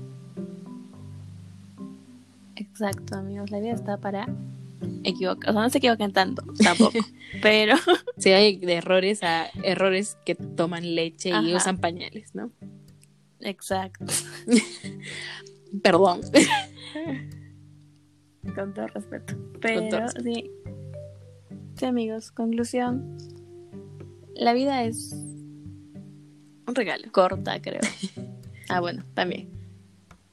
Exacto, 2.57 3.15
amigos. 3.15 3.49
La 3.49 3.59
vida 3.59 3.72
está 3.72 3.97
para 3.97 4.28
equivocar. 5.03 5.49
O 5.49 5.53
sea, 5.53 5.61
no 5.61 5.69
se 5.69 5.77
equivoquen 5.77 6.13
tanto, 6.13 6.43
tampoco. 6.63 6.99
pero. 7.41 7.75
Sí, 8.17 8.31
hay 8.31 8.57
de 8.57 8.75
errores 8.75 9.23
a 9.23 9.47
errores 9.63 10.17
que 10.25 10.36
toman 10.36 10.95
leche 10.95 11.31
y 11.43 11.55
usan 11.55 11.79
pañales, 11.79 12.34
¿no? 12.36 12.51
Exacto. 13.39 14.05
Perdón. 15.84 16.21
Con 18.55 18.73
todo 18.73 18.88
respeto. 18.88 19.36
Pero 19.59 20.07
sí. 20.09 20.51
Sí, 21.75 21.86
amigos, 21.86 22.31
conclusión. 22.31 23.17
La 24.36 24.53
vida 24.53 24.84
es 24.84 25.13
un 26.67 26.75
regalo. 26.75 27.11
Corta, 27.11 27.61
creo. 27.61 27.81
ah, 28.69 28.79
bueno, 28.79 29.03
también. 29.15 29.49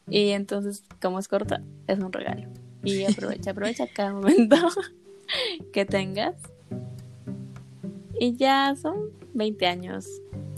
Y 0.08 0.30
entonces, 0.30 0.84
como 1.00 1.18
es 1.18 1.28
corta, 1.28 1.62
es 1.86 1.98
un 1.98 2.12
regalo. 2.12 2.48
Y 2.84 3.04
aprovecha, 3.10 3.50
aprovecha 3.50 3.86
cada 3.86 4.12
momento 4.12 4.56
que 5.72 5.84
tengas. 5.84 6.34
Y 8.18 8.36
ya 8.36 8.74
son 8.76 9.10
20 9.34 9.66
años. 9.66 10.06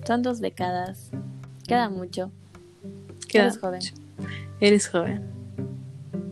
Son 0.06 0.22
dos 0.22 0.40
décadas. 0.40 1.10
Queda 1.66 1.88
mucho. 1.88 2.32
Queda 3.28 3.44
Eres 3.44 3.58
joven. 3.58 3.80
mucho. 3.80 3.94
Eres 4.60 4.88
joven. 4.88 5.22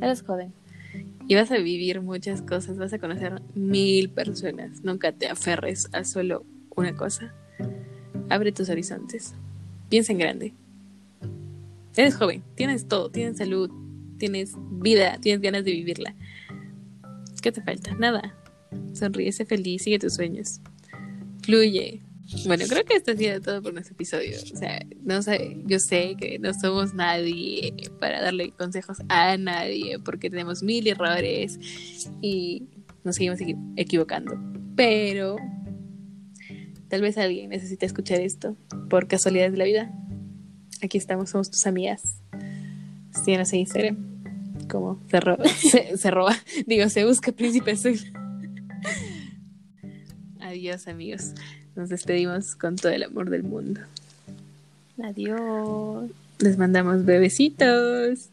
Eres 0.00 0.22
joven. 0.22 0.52
Y 1.28 1.36
vas 1.36 1.50
a 1.52 1.58
vivir 1.58 2.00
muchas 2.00 2.42
cosas, 2.42 2.76
vas 2.76 2.92
a 2.92 2.98
conocer 2.98 3.40
mil 3.54 4.10
personas. 4.10 4.82
Nunca 4.82 5.12
te 5.12 5.28
aferres 5.28 5.88
a 5.92 6.02
solo 6.02 6.44
una 6.74 6.96
cosa. 6.96 7.32
Abre 8.28 8.50
tus 8.50 8.68
horizontes. 8.68 9.34
Piensa 9.88 10.10
en 10.10 10.18
grande. 10.18 10.54
Eres 11.96 12.16
joven, 12.16 12.42
tienes 12.56 12.88
todo, 12.88 13.10
tienes 13.10 13.38
salud, 13.38 13.70
tienes 14.20 14.52
vida, 14.80 15.18
tienes 15.20 15.40
ganas 15.42 15.64
de 15.64 15.72
vivirla. 15.72 16.14
¿Qué 17.42 17.50
te 17.50 17.62
falta? 17.62 17.94
Nada. 17.96 18.36
Sonríe, 18.92 19.32
sé 19.32 19.44
feliz, 19.46 19.82
sigue 19.82 19.98
tus 19.98 20.14
sueños. 20.14 20.60
Fluye. 21.42 22.02
Bueno, 22.46 22.64
creo 22.68 22.84
que 22.84 22.94
esto 22.94 23.10
ha 23.10 23.16
sido 23.16 23.40
todo 23.40 23.60
por 23.62 23.72
nuestro 23.72 23.94
episodio. 23.94 24.36
O 24.52 24.56
sea, 24.56 24.86
no 25.02 25.20
sé, 25.22 25.56
yo 25.66 25.80
sé 25.80 26.14
que 26.16 26.38
no 26.38 26.54
somos 26.54 26.94
nadie 26.94 27.74
para 27.98 28.22
darle 28.22 28.52
consejos 28.52 28.98
a 29.08 29.36
nadie, 29.36 29.98
porque 29.98 30.30
tenemos 30.30 30.62
mil 30.62 30.86
errores 30.86 31.58
y 32.20 32.68
nos 33.02 33.16
seguimos 33.16 33.40
equi- 33.40 33.58
equivocando. 33.76 34.38
Pero 34.76 35.36
tal 36.88 37.00
vez 37.00 37.18
alguien 37.18 37.48
necesite 37.50 37.86
escuchar 37.86 38.20
esto 38.20 38.56
por 38.88 39.08
casualidades 39.08 39.52
de 39.52 39.58
la 39.58 39.64
vida. 39.64 39.92
Aquí 40.82 40.98
estamos, 40.98 41.30
somos 41.30 41.50
tus 41.50 41.66
amigas. 41.66 42.20
Síguenos 43.24 43.52
en 43.54 43.58
Instagram. 43.60 44.09
Como 44.70 45.00
se 45.10 45.20
roba, 45.20 45.44
se, 45.48 45.96
se 45.96 46.10
roba, 46.10 46.36
digo, 46.66 46.88
se 46.88 47.04
busca 47.04 47.32
Príncipe 47.32 47.72
Azul. 47.72 47.98
Adiós, 50.40 50.88
amigos. 50.88 51.34
Nos 51.76 51.88
despedimos 51.88 52.54
con 52.54 52.76
todo 52.76 52.92
el 52.92 53.02
amor 53.02 53.30
del 53.30 53.42
mundo. 53.42 53.80
Adiós. 55.02 56.10
Les 56.38 56.58
mandamos 56.58 57.04
bebecitos. 57.04 58.30